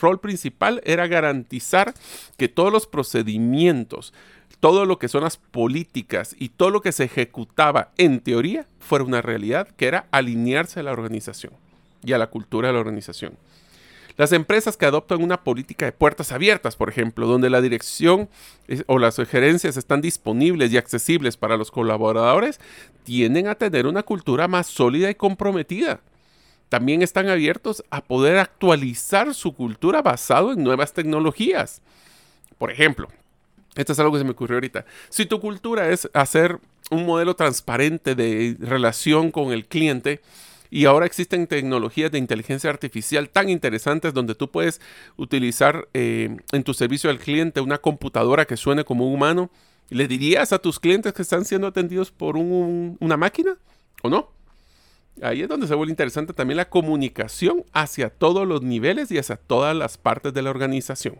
rol 0.02 0.20
principal 0.20 0.82
era 0.84 1.06
garantizar 1.06 1.94
que 2.36 2.48
todos 2.48 2.74
los 2.74 2.88
procedimientos, 2.88 4.12
todo 4.60 4.86
lo 4.86 4.98
que 5.00 5.08
son 5.08 5.24
las 5.24 5.38
políticas 5.38 6.36
y 6.40 6.50
todo 6.50 6.70
lo 6.70 6.82
que 6.82 6.92
se 6.92 7.06
ejecutaba 7.06 7.92
en 7.98 8.20
teoría 8.20 8.66
fuera 8.80 9.06
una 9.06 9.22
realidad, 9.22 9.68
que 9.78 9.88
era 9.88 10.08
alinearse 10.12 10.80
a 10.80 10.84
la 10.84 10.92
organización 10.92 11.54
y 12.04 12.14
a 12.14 12.18
la 12.18 12.28
cultura 12.28 12.70
de 12.70 12.74
la 12.74 12.80
organización. 12.80 13.38
Las 14.18 14.32
empresas 14.32 14.78
que 14.78 14.86
adoptan 14.86 15.22
una 15.22 15.44
política 15.44 15.86
de 15.86 15.92
puertas 15.92 16.32
abiertas, 16.32 16.78
por 16.78 16.90
ejemplo, 16.90 17.28
donde 17.28 17.50
la 17.50 17.60
dirección 17.60 18.30
o 18.88 18.98
las 18.98 19.16
sugerencias 19.16 19.76
están 19.76 20.00
disponibles 20.00 20.72
y 20.72 20.78
accesibles 20.78 21.36
para 21.36 21.58
los 21.58 21.70
colaboradores, 21.70 22.62
tienden 23.04 23.48
a 23.48 23.56
tener 23.56 23.88
una 23.88 24.04
cultura 24.04 24.48
más 24.48 24.68
sólida 24.68 25.10
y 25.10 25.16
comprometida. 25.16 26.00
También 26.70 27.02
están 27.02 27.28
abiertos 27.28 27.84
a 27.90 28.02
poder 28.02 28.38
actualizar 28.38 29.34
su 29.34 29.54
cultura 29.54 30.02
basado 30.02 30.54
en 30.54 30.64
nuevas 30.64 30.94
tecnologías. 30.94 31.82
Por 32.58 32.72
ejemplo, 32.72 33.10
esto 33.76 33.94
es 33.94 34.00
algo 34.00 34.14
que 34.14 34.20
se 34.20 34.24
me 34.24 34.32
ocurrió 34.32 34.58
ahorita. 34.58 34.86
Si 35.10 35.26
tu 35.26 35.40
cultura 35.40 35.90
es 35.90 36.10
hacer 36.14 36.60
un 36.92 37.06
modelo 37.06 37.36
transparente 37.36 38.16
de 38.16 38.56
relación 38.60 39.32
con 39.32 39.52
el 39.52 39.66
cliente, 39.68 40.22
y 40.70 40.86
ahora 40.86 41.06
existen 41.06 41.48
tecnologías 41.48 42.12
de 42.12 42.18
inteligencia 42.18 42.70
artificial 42.70 43.30
tan 43.30 43.50
interesantes 43.50 44.14
donde 44.14 44.36
tú 44.36 44.52
puedes 44.52 44.82
utilizar 45.16 45.88
eh, 45.94 46.36
en 46.52 46.64
tu 46.64 46.74
servicio 46.74 47.10
al 47.10 47.20
cliente 47.20 47.62
una 47.62 47.78
computadora 47.78 48.46
que 48.46 48.58
suene 48.58 48.84
como 48.84 49.08
un 49.08 49.14
humano. 49.14 49.52
¿Le 49.90 50.08
dirías 50.08 50.52
a 50.52 50.60
tus 50.60 50.80
clientes 50.80 51.14
que 51.14 51.22
están 51.22 51.46
siendo 51.46 51.68
atendidos 51.68 52.12
por 52.12 52.36
una 52.36 53.18
máquina 53.18 53.56
o 54.02 54.10
no? 54.10 54.32
Ahí 55.22 55.44
es 55.44 55.48
donde 55.48 55.68
se 55.68 55.76
vuelve 55.76 55.92
interesante 55.92 56.34
también 56.34 56.58
la 56.58 56.70
comunicación 56.70 57.64
hacia 57.72 58.10
todos 58.10 58.46
los 58.48 58.62
niveles 58.62 59.12
y 59.12 59.18
hacia 59.18 59.38
todas 59.38 59.76
las 59.76 59.98
partes 59.98 60.34
de 60.34 60.42
la 60.42 60.50
organización. 60.50 61.20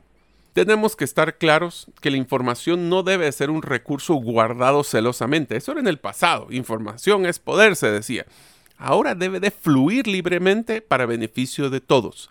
Tenemos 0.56 0.96
que 0.96 1.04
estar 1.04 1.38
claros 1.38 1.86
que 2.02 2.10
la 2.10 2.18
información 2.18 2.90
no 2.90 3.04
debe 3.04 3.32
ser 3.32 3.52
un 3.52 3.62
recurso 3.62 4.16
guardado 4.16 4.84
celosamente. 4.84 5.56
Eso 5.56 5.74
era 5.74 5.82
en 5.82 5.88
el 5.88 6.00
pasado. 6.00 6.48
Información 6.50 7.28
es 7.28 7.38
poder, 7.38 7.76
se 7.76 7.92
decía 7.92 8.26
ahora 8.78 9.16
debe 9.16 9.40
de 9.40 9.52
fluir 9.52 10.08
libremente 10.08 10.82
para 10.82 11.06
beneficio 11.06 11.70
de 11.70 11.82
todos. 11.82 12.30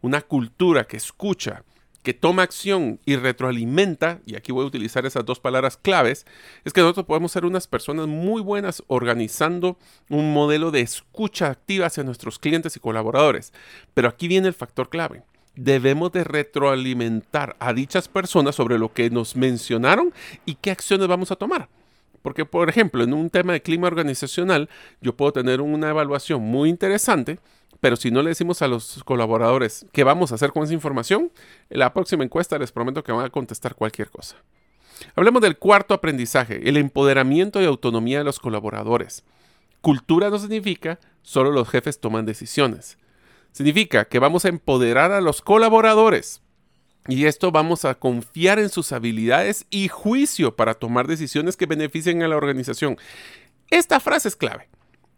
Una 0.00 0.20
cultura 0.20 0.86
que 0.86 0.96
escucha, 0.96 1.64
que 2.02 2.14
toma 2.14 2.42
acción 2.42 3.00
y 3.04 3.16
retroalimenta, 3.16 4.20
y 4.26 4.36
aquí 4.36 4.52
voy 4.52 4.64
a 4.64 4.68
utilizar 4.68 5.06
esas 5.06 5.24
dos 5.24 5.40
palabras 5.40 5.76
claves, 5.76 6.26
es 6.64 6.72
que 6.72 6.80
nosotros 6.80 7.06
podemos 7.06 7.32
ser 7.32 7.44
unas 7.44 7.66
personas 7.66 8.06
muy 8.06 8.42
buenas 8.42 8.82
organizando 8.86 9.78
un 10.08 10.32
modelo 10.32 10.70
de 10.70 10.82
escucha 10.82 11.48
activa 11.48 11.86
hacia 11.86 12.04
nuestros 12.04 12.38
clientes 12.38 12.76
y 12.76 12.80
colaboradores. 12.80 13.52
Pero 13.94 14.08
aquí 14.08 14.28
viene 14.28 14.48
el 14.48 14.54
factor 14.54 14.88
clave. 14.88 15.22
Debemos 15.56 16.12
de 16.12 16.22
retroalimentar 16.22 17.56
a 17.58 17.72
dichas 17.72 18.08
personas 18.08 18.54
sobre 18.54 18.78
lo 18.78 18.92
que 18.92 19.10
nos 19.10 19.36
mencionaron 19.36 20.12
y 20.44 20.54
qué 20.54 20.70
acciones 20.70 21.08
vamos 21.08 21.30
a 21.30 21.36
tomar. 21.36 21.68
Porque, 22.22 22.44
por 22.44 22.68
ejemplo, 22.68 23.04
en 23.04 23.14
un 23.14 23.30
tema 23.30 23.52
de 23.52 23.62
clima 23.62 23.86
organizacional, 23.86 24.68
yo 25.00 25.16
puedo 25.16 25.32
tener 25.32 25.60
una 25.60 25.90
evaluación 25.90 26.42
muy 26.42 26.68
interesante, 26.68 27.38
pero 27.80 27.96
si 27.96 28.10
no 28.10 28.22
le 28.22 28.30
decimos 28.30 28.62
a 28.62 28.68
los 28.68 29.02
colaboradores 29.04 29.86
qué 29.92 30.04
vamos 30.04 30.32
a 30.32 30.34
hacer 30.34 30.52
con 30.52 30.64
esa 30.64 30.74
información, 30.74 31.30
en 31.70 31.78
la 31.78 31.92
próxima 31.94 32.24
encuesta 32.24 32.58
les 32.58 32.72
prometo 32.72 33.04
que 33.04 33.12
van 33.12 33.24
a 33.24 33.30
contestar 33.30 33.74
cualquier 33.74 34.10
cosa. 34.10 34.36
Hablemos 35.14 35.40
del 35.42 35.56
cuarto 35.56 35.94
aprendizaje, 35.94 36.68
el 36.68 36.76
empoderamiento 36.76 37.62
y 37.62 37.66
autonomía 37.66 38.18
de 38.18 38.24
los 38.24 38.40
colaboradores. 38.40 39.24
Cultura 39.80 40.30
no 40.30 40.38
significa 40.38 40.98
solo 41.22 41.52
los 41.52 41.68
jefes 41.68 42.00
toman 42.00 42.26
decisiones. 42.26 42.98
Significa 43.56 44.04
que 44.04 44.18
vamos 44.18 44.44
a 44.44 44.50
empoderar 44.50 45.12
a 45.12 45.22
los 45.22 45.40
colaboradores 45.40 46.42
y 47.08 47.24
esto 47.24 47.52
vamos 47.52 47.86
a 47.86 47.94
confiar 47.94 48.58
en 48.58 48.68
sus 48.68 48.92
habilidades 48.92 49.64
y 49.70 49.88
juicio 49.88 50.54
para 50.54 50.74
tomar 50.74 51.06
decisiones 51.06 51.56
que 51.56 51.64
beneficien 51.64 52.22
a 52.22 52.28
la 52.28 52.36
organización. 52.36 52.98
Esta 53.70 53.98
frase 53.98 54.28
es 54.28 54.36
clave. 54.36 54.68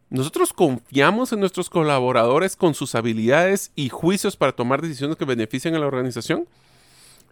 Nosotros 0.08 0.52
confiamos 0.52 1.32
en 1.32 1.40
nuestros 1.40 1.68
colaboradores 1.68 2.54
con 2.54 2.74
sus 2.74 2.94
habilidades 2.94 3.72
y 3.74 3.88
juicios 3.88 4.36
para 4.36 4.52
tomar 4.52 4.82
decisiones 4.82 5.16
que 5.16 5.24
beneficien 5.24 5.74
a 5.74 5.80
la 5.80 5.88
organización. 5.88 6.46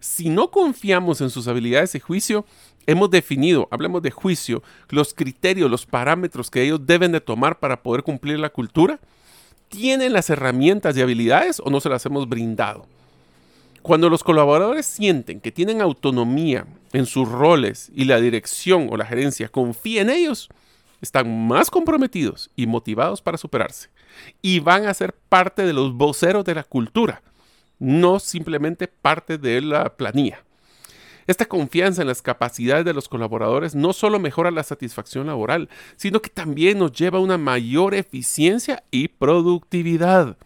Si 0.01 0.27
no 0.27 0.51
confiamos 0.51 1.21
en 1.21 1.29
sus 1.29 1.47
habilidades 1.47 1.95
y 1.95 2.01
juicio, 2.01 2.43
hemos 2.85 3.09
definido, 3.09 3.69
hablemos 3.71 4.01
de 4.01 4.11
juicio, 4.11 4.61
los 4.89 5.13
criterios, 5.13 5.71
los 5.71 5.85
parámetros 5.85 6.51
que 6.51 6.63
ellos 6.63 6.85
deben 6.85 7.13
de 7.13 7.21
tomar 7.21 7.59
para 7.59 7.81
poder 7.81 8.03
cumplir 8.03 8.39
la 8.39 8.49
cultura. 8.49 8.99
¿Tienen 9.69 10.13
las 10.13 10.29
herramientas 10.29 10.95
y 10.95 11.01
habilidades 11.01 11.61
o 11.63 11.69
no 11.69 11.79
se 11.81 11.89
las 11.89 12.05
hemos 12.05 12.29
brindado? 12.29 12.85
Cuando 13.81 14.09
los 14.09 14.23
colaboradores 14.23 14.85
sienten 14.85 15.39
que 15.39 15.51
tienen 15.51 15.81
autonomía 15.81 16.65
en 16.93 17.05
sus 17.05 17.29
roles 17.29 17.91
y 17.93 18.05
la 18.05 18.19
dirección 18.19 18.87
o 18.89 18.97
la 18.97 19.05
gerencia 19.05 19.49
confía 19.49 20.01
en 20.01 20.09
ellos, 20.09 20.49
están 21.01 21.47
más 21.47 21.69
comprometidos 21.69 22.49
y 22.55 22.65
motivados 22.67 23.21
para 23.21 23.37
superarse 23.37 23.89
y 24.41 24.59
van 24.59 24.85
a 24.85 24.93
ser 24.93 25.13
parte 25.13 25.65
de 25.65 25.73
los 25.73 25.93
voceros 25.93 26.43
de 26.45 26.55
la 26.55 26.63
cultura, 26.63 27.21
no 27.79 28.19
simplemente 28.19 28.87
parte 28.87 29.37
de 29.37 29.61
la 29.61 29.95
planilla. 29.95 30.43
Esta 31.27 31.45
confianza 31.45 32.01
en 32.01 32.07
las 32.07 32.21
capacidades 32.21 32.85
de 32.85 32.93
los 32.93 33.09
colaboradores 33.09 33.75
no 33.75 33.91
solo 33.91 34.17
mejora 34.17 34.49
la 34.49 34.63
satisfacción 34.63 35.27
laboral, 35.27 35.69
sino 35.97 36.21
que 36.21 36.29
también 36.29 36.79
nos 36.79 36.93
lleva 36.93 37.19
a 37.19 37.21
una 37.21 37.37
mayor 37.37 37.93
eficiencia 37.93 38.83
y 38.91 39.09
productividad. 39.09 40.37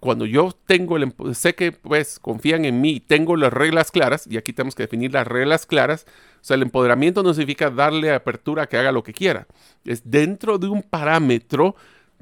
Cuando 0.00 0.26
yo 0.26 0.52
tengo 0.66 0.96
el, 0.96 1.14
sé 1.34 1.54
que 1.54 1.72
pues 1.72 2.18
confían 2.18 2.64
en 2.64 2.80
mí, 2.80 3.00
tengo 3.00 3.36
las 3.36 3.52
reglas 3.52 3.90
claras, 3.90 4.26
y 4.26 4.36
aquí 4.36 4.52
tenemos 4.52 4.74
que 4.74 4.82
definir 4.82 5.12
las 5.12 5.26
reglas 5.26 5.64
claras, 5.64 6.06
o 6.06 6.44
sea, 6.44 6.56
el 6.56 6.62
empoderamiento 6.62 7.22
no 7.22 7.32
significa 7.32 7.70
darle 7.70 8.12
apertura 8.12 8.64
a 8.64 8.66
que 8.66 8.76
haga 8.76 8.92
lo 8.92 9.02
que 9.02 9.14
quiera, 9.14 9.46
es 9.84 10.02
dentro 10.10 10.58
de 10.58 10.68
un 10.68 10.82
parámetro 10.82 11.74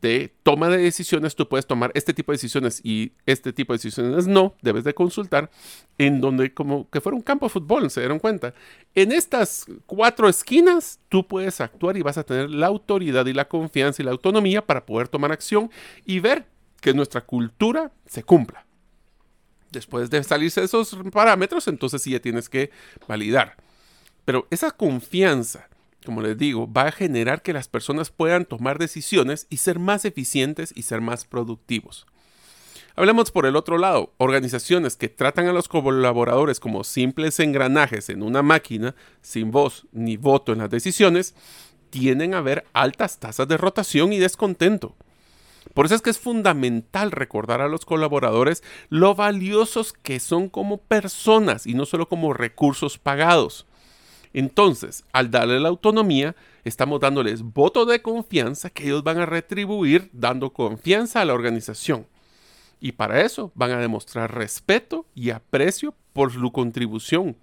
de 0.03 0.35
toma 0.43 0.69
de 0.69 0.79
decisiones, 0.79 1.37
tú 1.37 1.49
puedes 1.49 1.67
tomar 1.67 1.93
este 1.95 2.12
tipo 2.12 2.33
de 2.33 2.35
decisiones 2.35 2.81
y 2.83 3.12
este 3.25 3.53
tipo 3.53 3.73
de 3.73 3.79
decisiones 3.79 4.27
no, 4.27 4.55
debes 4.61 4.83
de 4.83 4.95
consultar 4.95 5.49
en 5.97 6.21
donde 6.21 6.53
como 6.53 6.91
que 6.91 7.01
fuera 7.01 7.17
un 7.17 7.23
campo 7.23 7.47
de 7.47 7.51
fútbol, 7.51 7.88
se 7.88 8.01
dieron 8.01 8.19
cuenta. 8.19 8.53
En 8.95 9.12
estas 9.12 9.67
cuatro 9.87 10.29
esquinas 10.29 10.99
tú 11.09 11.27
puedes 11.27 11.61
actuar 11.61 11.97
y 11.97 12.03
vas 12.03 12.19
a 12.19 12.25
tener 12.25 12.51
la 12.51 12.67
autoridad 12.67 13.25
y 13.27 13.33
la 13.33 13.49
confianza 13.49 14.03
y 14.03 14.05
la 14.05 14.11
autonomía 14.11 14.67
para 14.67 14.85
poder 14.85 15.07
tomar 15.07 15.31
acción 15.31 15.71
y 16.05 16.19
ver 16.19 16.47
que 16.81 16.93
nuestra 16.93 17.21
cultura 17.21 17.93
se 18.05 18.25
cumpla. 18.25 18.67
Después 19.71 20.11
de 20.11 20.23
salirse 20.25 20.61
de 20.61 20.67
esos 20.67 20.95
parámetros, 21.12 21.69
entonces 21.69 22.03
sí 22.03 22.11
ya 22.11 22.21
tienes 22.21 22.49
que 22.49 22.71
validar. 23.07 23.57
Pero 24.25 24.49
esa 24.51 24.73
confianza, 24.73 25.69
como 26.05 26.23
les 26.23 26.37
digo, 26.37 26.71
va 26.71 26.83
a 26.83 26.93
generar 26.93 27.43
que 27.43 27.53
las 27.53 27.69
personas 27.69 28.11
puedan 28.11 28.45
tomar 28.45 28.79
decisiones 28.79 29.47
y 29.51 29.59
ser 29.59 29.79
más 29.79 30.05
eficientes 30.05 30.73
y 30.75 30.83
ser 30.83 31.01
más 31.01 31.25
productivos. 31.25 32.07
Hablemos 32.95 33.31
por 33.31 33.47
el 33.47 33.57
otro 33.57 33.79
lado, 33.79 34.12
organizaciones 34.19 34.97
que 34.97 35.09
tratan 35.09 35.47
a 35.47 35.53
los 35.53 35.69
colaboradores 35.69 36.61
como 36.61 36.85
simples 36.85 37.41
engranajes 37.41 38.11
en 38.11 38.23
una 38.23 38.43
máquina, 38.43 38.95
sin 39.23 39.51
voz 39.51 39.87
ni 39.93 40.19
voto 40.19 40.53
en 40.53 40.59
las 40.59 40.69
decisiones, 40.69 41.35
tienden 41.88 42.35
a 42.35 42.43
ver 42.43 42.67
altas 42.75 43.19
tasas 43.19 43.49
de 43.49 43.57
rotación 43.57 44.12
y 44.12 44.19
descontento. 44.19 44.95
Por 45.75 45.87
eso 45.87 45.95
es 45.95 46.03
que 46.03 46.11
es 46.11 46.19
fundamental 46.19 47.12
recordar 47.12 47.62
a 47.62 47.69
los 47.69 47.87
colaboradores 47.87 48.62
lo 48.91 49.15
valiosos 49.15 49.95
que 49.95 50.21
son 50.21 50.51
como 50.51 50.79
personas 50.79 51.67
y 51.67 51.75
no 51.75 51.87
solo 51.87 52.09
como 52.09 52.35
recursos 52.35 52.99
pagados. 52.99 53.67
Entonces, 54.33 55.05
al 55.12 55.31
darle 55.31 55.61
la 55.61 55.68
autonomía, 55.68 56.35
estamos 56.64 57.01
dándoles 57.01 57.42
voto 57.42 57.85
de 57.85 58.03
confianza 58.03 58.71
que 58.71 58.85
ellos 58.85 59.03
van 59.03 59.18
a 59.18 59.27
retribuir 59.27 60.09
dando 60.12 60.53
confianza 60.53 61.21
a 61.21 61.25
la 61.25 61.35
organización. 61.35 62.07
Y 62.81 62.92
para 62.92 63.21
eso 63.21 63.53
van 63.55 63.71
a 63.71 63.79
demostrar 63.79 64.35
respeto 64.35 65.07
y 65.14 65.31
aprecio 65.31 65.95
por 66.12 66.33
su 66.33 66.51
contribución. 66.51 67.37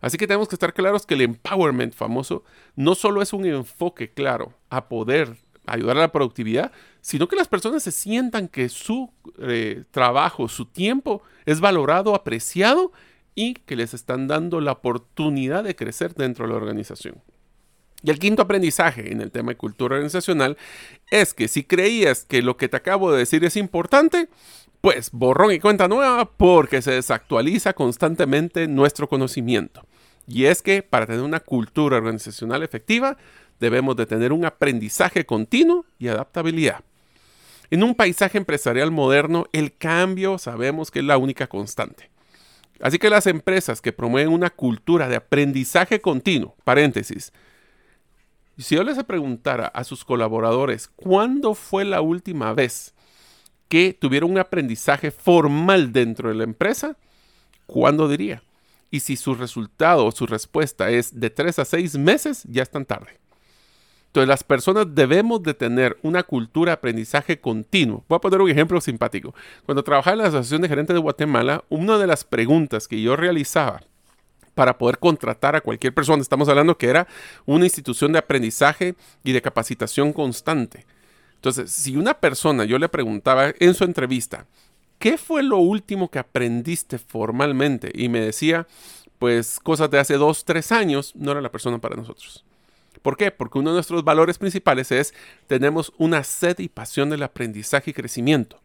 Así 0.00 0.16
que 0.16 0.26
tenemos 0.26 0.48
que 0.48 0.54
estar 0.54 0.72
claros 0.72 1.06
que 1.06 1.14
el 1.14 1.22
empowerment 1.22 1.94
famoso 1.94 2.44
no 2.74 2.94
solo 2.94 3.22
es 3.22 3.32
un 3.32 3.44
enfoque 3.44 4.10
claro 4.10 4.54
a 4.70 4.88
poder 4.88 5.36
ayudar 5.66 5.98
a 5.98 6.00
la 6.00 6.12
productividad, 6.12 6.72
sino 7.00 7.28
que 7.28 7.36
las 7.36 7.48
personas 7.48 7.82
se 7.82 7.92
sientan 7.92 8.48
que 8.48 8.68
su 8.68 9.10
eh, 9.38 9.84
trabajo, 9.90 10.48
su 10.48 10.66
tiempo 10.66 11.22
es 11.46 11.60
valorado, 11.60 12.14
apreciado 12.14 12.92
y 13.40 13.54
que 13.54 13.74
les 13.74 13.94
están 13.94 14.28
dando 14.28 14.60
la 14.60 14.72
oportunidad 14.72 15.64
de 15.64 15.74
crecer 15.74 16.12
dentro 16.12 16.44
de 16.44 16.52
la 16.52 16.58
organización. 16.58 17.22
Y 18.02 18.10
el 18.10 18.18
quinto 18.18 18.42
aprendizaje 18.42 19.12
en 19.12 19.22
el 19.22 19.30
tema 19.30 19.52
de 19.52 19.56
cultura 19.56 19.94
organizacional 19.94 20.58
es 21.10 21.32
que 21.32 21.48
si 21.48 21.64
creías 21.64 22.26
que 22.26 22.42
lo 22.42 22.58
que 22.58 22.68
te 22.68 22.76
acabo 22.76 23.10
de 23.10 23.20
decir 23.20 23.42
es 23.46 23.56
importante, 23.56 24.28
pues 24.82 25.10
borrón 25.10 25.52
y 25.52 25.58
cuenta 25.58 25.88
nueva 25.88 26.26
porque 26.26 26.82
se 26.82 26.90
desactualiza 26.90 27.72
constantemente 27.72 28.68
nuestro 28.68 29.08
conocimiento. 29.08 29.86
Y 30.26 30.44
es 30.44 30.60
que 30.60 30.82
para 30.82 31.06
tener 31.06 31.22
una 31.22 31.40
cultura 31.40 31.96
organizacional 31.96 32.62
efectiva, 32.62 33.16
debemos 33.58 33.96
de 33.96 34.04
tener 34.04 34.34
un 34.34 34.44
aprendizaje 34.44 35.24
continuo 35.24 35.86
y 35.98 36.08
adaptabilidad. 36.08 36.84
En 37.70 37.84
un 37.84 37.94
paisaje 37.94 38.36
empresarial 38.36 38.90
moderno, 38.90 39.46
el 39.54 39.74
cambio 39.74 40.36
sabemos 40.36 40.90
que 40.90 40.98
es 40.98 41.06
la 41.06 41.16
única 41.16 41.46
constante. 41.46 42.10
Así 42.80 42.98
que 42.98 43.10
las 43.10 43.26
empresas 43.26 43.80
que 43.80 43.92
promueven 43.92 44.32
una 44.32 44.50
cultura 44.50 45.08
de 45.08 45.16
aprendizaje 45.16 46.00
continuo, 46.00 46.56
paréntesis, 46.64 47.32
si 48.58 48.74
yo 48.74 48.84
les 48.84 49.02
preguntara 49.04 49.66
a 49.66 49.84
sus 49.84 50.04
colaboradores 50.04 50.88
cuándo 50.96 51.54
fue 51.54 51.84
la 51.84 52.00
última 52.00 52.52
vez 52.52 52.94
que 53.68 53.94
tuvieron 53.94 54.32
un 54.32 54.38
aprendizaje 54.38 55.10
formal 55.10 55.92
dentro 55.92 56.28
de 56.28 56.34
la 56.34 56.44
empresa, 56.44 56.96
¿cuándo 57.66 58.08
diría? 58.08 58.42
Y 58.90 59.00
si 59.00 59.16
su 59.16 59.34
resultado 59.34 60.04
o 60.04 60.12
su 60.12 60.26
respuesta 60.26 60.90
es 60.90 61.18
de 61.20 61.30
tres 61.30 61.58
a 61.58 61.64
seis 61.64 61.96
meses, 61.96 62.42
ya 62.50 62.62
están 62.62 62.84
tarde. 62.84 63.19
Entonces 64.10 64.28
las 64.28 64.42
personas 64.42 64.86
debemos 64.92 65.40
de 65.44 65.54
tener 65.54 65.96
una 66.02 66.24
cultura 66.24 66.70
de 66.70 66.74
aprendizaje 66.74 67.38
continuo. 67.38 68.04
Voy 68.08 68.16
a 68.16 68.20
poner 68.20 68.40
un 68.40 68.50
ejemplo 68.50 68.80
simpático. 68.80 69.32
Cuando 69.64 69.84
trabajaba 69.84 70.14
en 70.14 70.18
la 70.18 70.28
Asociación 70.28 70.62
de 70.62 70.68
Gerentes 70.68 70.94
de 70.94 71.00
Guatemala, 71.00 71.62
una 71.68 71.96
de 71.96 72.08
las 72.08 72.24
preguntas 72.24 72.88
que 72.88 73.00
yo 73.00 73.14
realizaba 73.14 73.82
para 74.56 74.78
poder 74.78 74.98
contratar 74.98 75.54
a 75.54 75.60
cualquier 75.60 75.94
persona, 75.94 76.20
estamos 76.20 76.48
hablando 76.48 76.76
que 76.76 76.88
era 76.88 77.06
una 77.46 77.66
institución 77.66 78.10
de 78.10 78.18
aprendizaje 78.18 78.96
y 79.22 79.30
de 79.30 79.42
capacitación 79.42 80.12
constante. 80.12 80.86
Entonces, 81.36 81.70
si 81.70 81.96
una 81.96 82.14
persona, 82.14 82.64
yo 82.64 82.80
le 82.80 82.88
preguntaba 82.88 83.54
en 83.60 83.74
su 83.74 83.84
entrevista, 83.84 84.44
¿qué 84.98 85.18
fue 85.18 85.44
lo 85.44 85.58
último 85.58 86.10
que 86.10 86.18
aprendiste 86.18 86.98
formalmente? 86.98 87.92
Y 87.94 88.08
me 88.08 88.20
decía, 88.20 88.66
pues 89.20 89.60
cosas 89.60 89.88
de 89.88 90.00
hace 90.00 90.14
dos, 90.14 90.44
tres 90.44 90.72
años, 90.72 91.14
no 91.14 91.30
era 91.30 91.40
la 91.40 91.52
persona 91.52 91.78
para 91.78 91.94
nosotros. 91.94 92.44
¿Por 93.02 93.16
qué? 93.16 93.30
Porque 93.30 93.58
uno 93.58 93.70
de 93.70 93.76
nuestros 93.76 94.04
valores 94.04 94.38
principales 94.38 94.92
es 94.92 95.14
tenemos 95.46 95.92
una 95.96 96.22
sed 96.22 96.58
y 96.58 96.68
pasión 96.68 97.10
del 97.10 97.22
aprendizaje 97.22 97.90
y 97.90 97.94
crecimiento. 97.94 98.60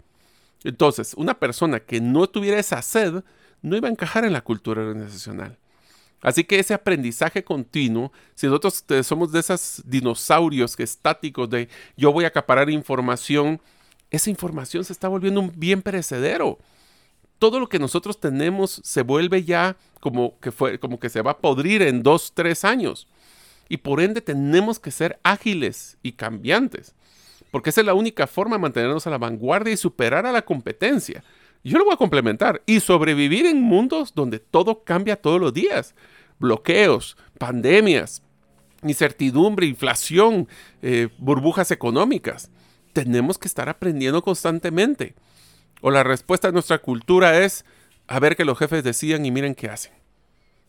Entonces, 0.64 1.14
una 1.16 1.40
persona 1.40 1.80
que 1.80 2.02
no 2.02 2.28
tuviera 2.28 2.60
esa 2.60 2.82
sed 2.82 3.24
no 3.62 3.78
iba 3.78 3.88
a 3.88 3.92
encajar 3.92 4.26
en 4.26 4.34
la 4.34 4.42
cultura 4.42 4.82
organizacional. 4.82 5.58
Así 6.22 6.44
que 6.44 6.60
ese 6.60 6.74
aprendizaje 6.74 7.44
continuo, 7.44 8.12
si 8.34 8.48
nosotros 8.48 8.84
somos 9.04 9.32
de 9.32 9.40
esos 9.40 9.84
dinosaurios 9.86 10.76
que 10.76 10.84
estáticos 10.84 11.50
de 11.50 11.70
yo 11.96 12.12
voy 12.12 12.26
a 12.26 12.30
acaparar 12.30 12.70
información, 12.70 13.62
esa 14.10 14.30
información 14.30 14.84
se 14.84 14.94
está 14.94 15.08
volviendo 15.08 15.40
un 15.40 15.52
bien 15.56 15.82
perecedero. 15.82 16.58
Todo 17.38 17.60
lo 17.60 17.70
que 17.70 17.80
nosotros 17.80 18.20
tenemos 18.20 18.82
se 18.84 19.04
vuelve 19.04 19.44
ya 19.44 19.78
como 20.00 20.40
que, 20.40 20.52
fue, 20.52 20.80
como 20.80 21.00
que 21.00 21.10
se 21.10 21.22
va 21.22 21.32
a 21.32 21.38
podrir 21.38 21.82
en 21.84 22.02
dos, 22.02 22.32
tres 22.34 22.66
años 22.66 23.08
y 23.70 23.78
por 23.78 24.02
ende 24.02 24.22
tenemos 24.22 24.80
que 24.80 24.92
ser 24.92 25.20
ágiles 25.24 25.98
y 26.04 26.14
cambiantes, 26.14 26.94
porque 27.52 27.70
esa 27.70 27.82
es 27.82 27.88
la 27.88 27.94
única 27.94 28.28
forma 28.28 28.56
de 28.56 28.62
mantenernos 28.62 29.08
a 29.08 29.10
la 29.10 29.18
vanguardia 29.18 29.74
y 29.74 29.78
superar 29.78 30.26
a 30.26 30.32
la 30.32 30.44
competencia. 30.44 31.24
Yo 31.64 31.80
lo 31.80 31.86
voy 31.86 31.94
a 31.96 31.98
complementar 31.98 32.62
y 32.68 32.80
sobrevivir 32.80 33.48
en 33.48 33.62
mundos 33.62 34.14
donde 34.14 34.40
todo 34.40 34.84
cambia 34.84 35.16
todos 35.16 35.42
los 35.42 35.52
días. 35.52 35.96
Bloqueos, 36.38 37.18
pandemias, 37.40 38.22
incertidumbre, 38.84 39.66
inflación, 39.66 40.48
eh, 40.84 41.10
burbujas 41.18 41.72
económicas. 41.72 42.52
Tenemos 42.94 43.40
que 43.40 43.48
estar 43.48 43.68
aprendiendo 43.68 44.22
constantemente. 44.22 45.16
O 45.82 45.90
la 45.90 46.04
respuesta 46.04 46.50
de 46.50 46.54
nuestra 46.54 46.78
cultura 46.78 47.44
es 47.44 47.66
a 48.08 48.20
ver 48.20 48.36
que 48.36 48.46
los 48.46 48.60
jefes 48.60 48.84
decían 48.84 49.26
y 49.26 49.32
miren 49.32 49.56
qué 49.56 49.70
hacen. 49.70 50.05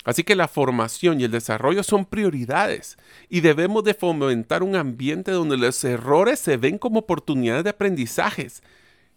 Así 0.07 0.23
que 0.23 0.37
la 0.37 0.47
formación 0.47 1.21
y 1.21 1.25
el 1.25 1.33
desarrollo 1.33 1.83
son 1.83 2.05
prioridades 2.05 2.97
y 3.29 3.41
debemos 3.41 3.83
de 3.83 3.93
fomentar 3.93 4.63
un 4.63 4.77
ambiente 4.77 5.33
donde 5.33 5.57
los 5.57 5.83
errores 5.83 6.39
se 6.39 6.57
ven 6.57 6.79
como 6.79 7.01
oportunidades 7.01 7.65
de 7.65 7.71
aprendizajes 7.71 8.63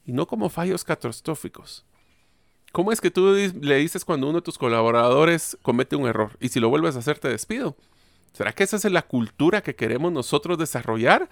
y 0.03 0.13
no 0.13 0.25
como 0.25 0.49
fallos 0.49 0.83
catastróficos. 0.83 1.85
¿Cómo 2.71 2.91
es 2.91 3.01
que 3.01 3.11
tú 3.11 3.35
le 3.61 3.75
dices 3.75 4.03
cuando 4.03 4.29
uno 4.29 4.39
de 4.39 4.43
tus 4.43 4.57
colaboradores 4.57 5.59
comete 5.61 5.95
un 5.95 6.07
error 6.07 6.35
y 6.39 6.49
si 6.49 6.59
lo 6.59 6.69
vuelves 6.69 6.95
a 6.95 6.99
hacer 6.99 7.19
te 7.19 7.29
despido? 7.29 7.77
¿Será 8.33 8.51
que 8.51 8.63
esa 8.63 8.77
es 8.77 8.85
la 8.85 9.03
cultura 9.03 9.61
que 9.61 9.75
queremos 9.75 10.11
nosotros 10.11 10.57
desarrollar? 10.57 11.29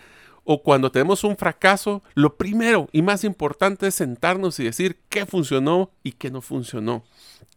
¿O 0.49 0.63
cuando 0.63 0.89
tenemos 0.93 1.25
un 1.25 1.35
fracaso, 1.35 2.01
lo 2.13 2.37
primero 2.37 2.87
y 2.93 3.01
más 3.01 3.25
importante 3.25 3.87
es 3.87 3.95
sentarnos 3.95 4.57
y 4.61 4.63
decir 4.63 4.97
qué 5.09 5.25
funcionó 5.25 5.91
y 6.03 6.13
qué 6.13 6.31
no 6.31 6.41
funcionó? 6.41 7.03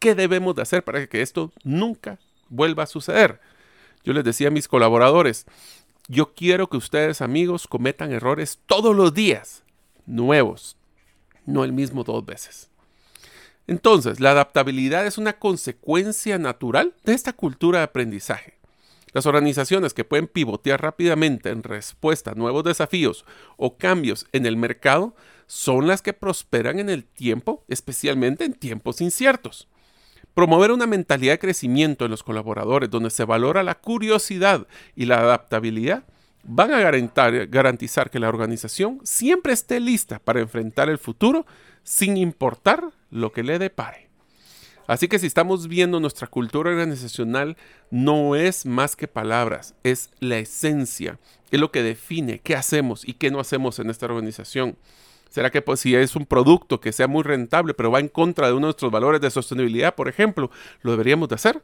¿Qué 0.00 0.16
debemos 0.16 0.56
de 0.56 0.62
hacer 0.62 0.82
para 0.82 1.06
que 1.06 1.22
esto 1.22 1.52
nunca 1.62 2.18
vuelva 2.48 2.82
a 2.82 2.86
suceder? 2.86 3.40
Yo 4.02 4.12
les 4.12 4.24
decía 4.24 4.48
a 4.48 4.50
mis 4.50 4.66
colaboradores, 4.66 5.46
yo 6.08 6.34
quiero 6.34 6.68
que 6.68 6.78
ustedes 6.78 7.20
amigos 7.20 7.68
cometan 7.68 8.10
errores 8.10 8.58
todos 8.66 8.96
los 8.96 9.14
días, 9.14 9.62
nuevos, 10.04 10.76
no 11.46 11.62
el 11.62 11.72
mismo 11.72 12.02
dos 12.02 12.26
veces. 12.26 12.70
Entonces, 13.68 14.18
la 14.18 14.32
adaptabilidad 14.32 15.06
es 15.06 15.16
una 15.16 15.34
consecuencia 15.34 16.38
natural 16.38 16.96
de 17.04 17.12
esta 17.12 17.34
cultura 17.34 17.78
de 17.78 17.84
aprendizaje. 17.84 18.59
Las 19.12 19.26
organizaciones 19.26 19.94
que 19.94 20.04
pueden 20.04 20.28
pivotear 20.28 20.80
rápidamente 20.80 21.50
en 21.50 21.62
respuesta 21.62 22.30
a 22.30 22.34
nuevos 22.34 22.64
desafíos 22.64 23.24
o 23.56 23.76
cambios 23.76 24.26
en 24.32 24.46
el 24.46 24.56
mercado 24.56 25.14
son 25.46 25.88
las 25.88 26.00
que 26.00 26.12
prosperan 26.12 26.78
en 26.78 26.88
el 26.88 27.04
tiempo, 27.04 27.64
especialmente 27.68 28.44
en 28.44 28.54
tiempos 28.54 29.00
inciertos. 29.00 29.66
Promover 30.34 30.70
una 30.70 30.86
mentalidad 30.86 31.32
de 31.32 31.38
crecimiento 31.40 32.04
en 32.04 32.12
los 32.12 32.22
colaboradores 32.22 32.88
donde 32.88 33.10
se 33.10 33.24
valora 33.24 33.64
la 33.64 33.74
curiosidad 33.74 34.68
y 34.94 35.06
la 35.06 35.18
adaptabilidad 35.18 36.04
van 36.44 36.72
a 36.72 36.80
garantizar 36.80 38.10
que 38.10 38.20
la 38.20 38.28
organización 38.28 39.00
siempre 39.02 39.52
esté 39.52 39.80
lista 39.80 40.20
para 40.20 40.40
enfrentar 40.40 40.88
el 40.88 40.98
futuro 40.98 41.46
sin 41.82 42.16
importar 42.16 42.92
lo 43.10 43.32
que 43.32 43.42
le 43.42 43.58
depare. 43.58 44.09
Así 44.90 45.06
que 45.06 45.20
si 45.20 45.28
estamos 45.28 45.68
viendo 45.68 46.00
nuestra 46.00 46.26
cultura 46.26 46.70
organizacional, 46.70 47.56
no 47.92 48.34
es 48.34 48.66
más 48.66 48.96
que 48.96 49.06
palabras, 49.06 49.72
es 49.84 50.10
la 50.18 50.38
esencia, 50.38 51.20
es 51.52 51.60
lo 51.60 51.70
que 51.70 51.84
define 51.84 52.40
qué 52.40 52.56
hacemos 52.56 53.06
y 53.06 53.12
qué 53.12 53.30
no 53.30 53.38
hacemos 53.38 53.78
en 53.78 53.88
esta 53.88 54.06
organización. 54.06 54.76
¿Será 55.28 55.50
que 55.50 55.62
pues, 55.62 55.78
si 55.78 55.94
es 55.94 56.16
un 56.16 56.26
producto 56.26 56.80
que 56.80 56.90
sea 56.90 57.06
muy 57.06 57.22
rentable, 57.22 57.72
pero 57.72 57.92
va 57.92 58.00
en 58.00 58.08
contra 58.08 58.48
de 58.48 58.52
uno 58.52 58.62
de 58.62 58.70
nuestros 58.70 58.90
valores 58.90 59.20
de 59.20 59.30
sostenibilidad, 59.30 59.94
por 59.94 60.08
ejemplo, 60.08 60.50
lo 60.82 60.90
deberíamos 60.90 61.28
de 61.28 61.36
hacer? 61.36 61.62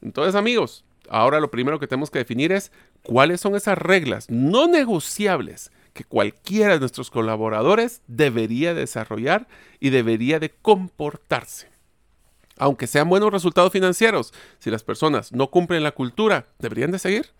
Entonces, 0.00 0.36
amigos, 0.36 0.84
ahora 1.08 1.40
lo 1.40 1.50
primero 1.50 1.80
que 1.80 1.88
tenemos 1.88 2.12
que 2.12 2.20
definir 2.20 2.52
es 2.52 2.70
cuáles 3.02 3.40
son 3.40 3.56
esas 3.56 3.76
reglas 3.76 4.30
no 4.30 4.68
negociables 4.68 5.72
que 5.94 6.04
cualquiera 6.04 6.74
de 6.74 6.78
nuestros 6.78 7.10
colaboradores 7.10 8.02
debería 8.06 8.72
desarrollar 8.72 9.48
y 9.80 9.90
debería 9.90 10.38
de 10.38 10.50
comportarse. 10.50 11.74
Aunque 12.58 12.86
sean 12.86 13.08
buenos 13.08 13.32
resultados 13.32 13.72
financieros, 13.72 14.32
si 14.58 14.70
las 14.70 14.82
personas 14.82 15.32
no 15.32 15.50
cumplen 15.50 15.82
la 15.82 15.92
cultura, 15.92 16.46
¿deberían 16.58 16.90
de 16.90 16.98
seguir? 16.98 17.30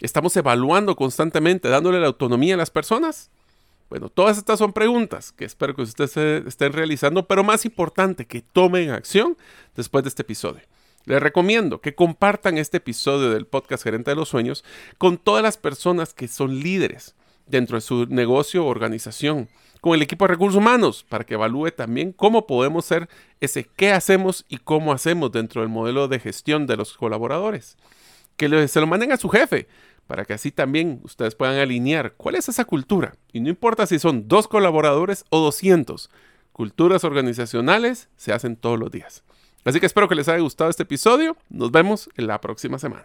¿Estamos 0.00 0.36
evaluando 0.36 0.96
constantemente, 0.96 1.68
dándole 1.68 2.00
la 2.00 2.08
autonomía 2.08 2.54
a 2.54 2.58
las 2.58 2.70
personas? 2.70 3.30
Bueno, 3.90 4.08
todas 4.10 4.36
estas 4.36 4.58
son 4.58 4.72
preguntas 4.72 5.32
que 5.32 5.44
espero 5.44 5.74
que 5.74 5.82
ustedes 5.82 6.16
estén 6.46 6.72
realizando, 6.72 7.26
pero 7.26 7.42
más 7.42 7.64
importante, 7.64 8.26
que 8.26 8.42
tomen 8.42 8.90
acción 8.90 9.36
después 9.76 10.04
de 10.04 10.08
este 10.08 10.22
episodio. 10.22 10.62
Les 11.04 11.22
recomiendo 11.22 11.80
que 11.80 11.94
compartan 11.94 12.58
este 12.58 12.76
episodio 12.76 13.30
del 13.30 13.46
podcast 13.46 13.82
Gerente 13.82 14.10
de 14.10 14.16
los 14.16 14.28
Sueños 14.28 14.62
con 14.98 15.16
todas 15.16 15.42
las 15.42 15.56
personas 15.56 16.12
que 16.12 16.28
son 16.28 16.60
líderes 16.60 17.14
dentro 17.46 17.76
de 17.76 17.80
su 17.80 18.04
negocio 18.06 18.66
o 18.66 18.68
organización, 18.68 19.48
con 19.80 19.94
el 19.94 20.02
equipo 20.02 20.24
de 20.24 20.32
recursos 20.32 20.58
humanos, 20.58 21.04
para 21.08 21.24
que 21.24 21.34
evalúe 21.34 21.70
también 21.70 22.12
cómo 22.12 22.46
podemos 22.46 22.84
ser 22.84 23.08
ese 23.40 23.64
qué 23.76 23.92
hacemos 23.92 24.44
y 24.48 24.58
cómo 24.58 24.92
hacemos 24.92 25.32
dentro 25.32 25.62
del 25.62 25.70
modelo 25.70 26.08
de 26.08 26.18
gestión 26.18 26.66
de 26.66 26.76
los 26.76 26.94
colaboradores. 26.94 27.76
Que 28.36 28.68
se 28.68 28.80
lo 28.80 28.86
manden 28.86 29.12
a 29.12 29.16
su 29.16 29.28
jefe, 29.28 29.68
para 30.06 30.24
que 30.24 30.32
así 30.32 30.50
también 30.50 31.00
ustedes 31.04 31.34
puedan 31.34 31.58
alinear 31.58 32.14
cuál 32.14 32.34
es 32.34 32.48
esa 32.48 32.64
cultura. 32.64 33.14
Y 33.32 33.40
no 33.40 33.48
importa 33.48 33.86
si 33.86 33.98
son 33.98 34.26
dos 34.28 34.48
colaboradores 34.48 35.24
o 35.30 35.40
200, 35.40 36.10
culturas 36.52 37.04
organizacionales 37.04 38.08
se 38.16 38.32
hacen 38.32 38.56
todos 38.56 38.78
los 38.78 38.90
días. 38.90 39.22
Así 39.64 39.80
que 39.80 39.86
espero 39.86 40.08
que 40.08 40.14
les 40.14 40.28
haya 40.28 40.40
gustado 40.40 40.70
este 40.70 40.84
episodio. 40.84 41.36
Nos 41.50 41.70
vemos 41.70 42.08
en 42.16 42.26
la 42.26 42.40
próxima 42.40 42.78
semana. 42.78 43.04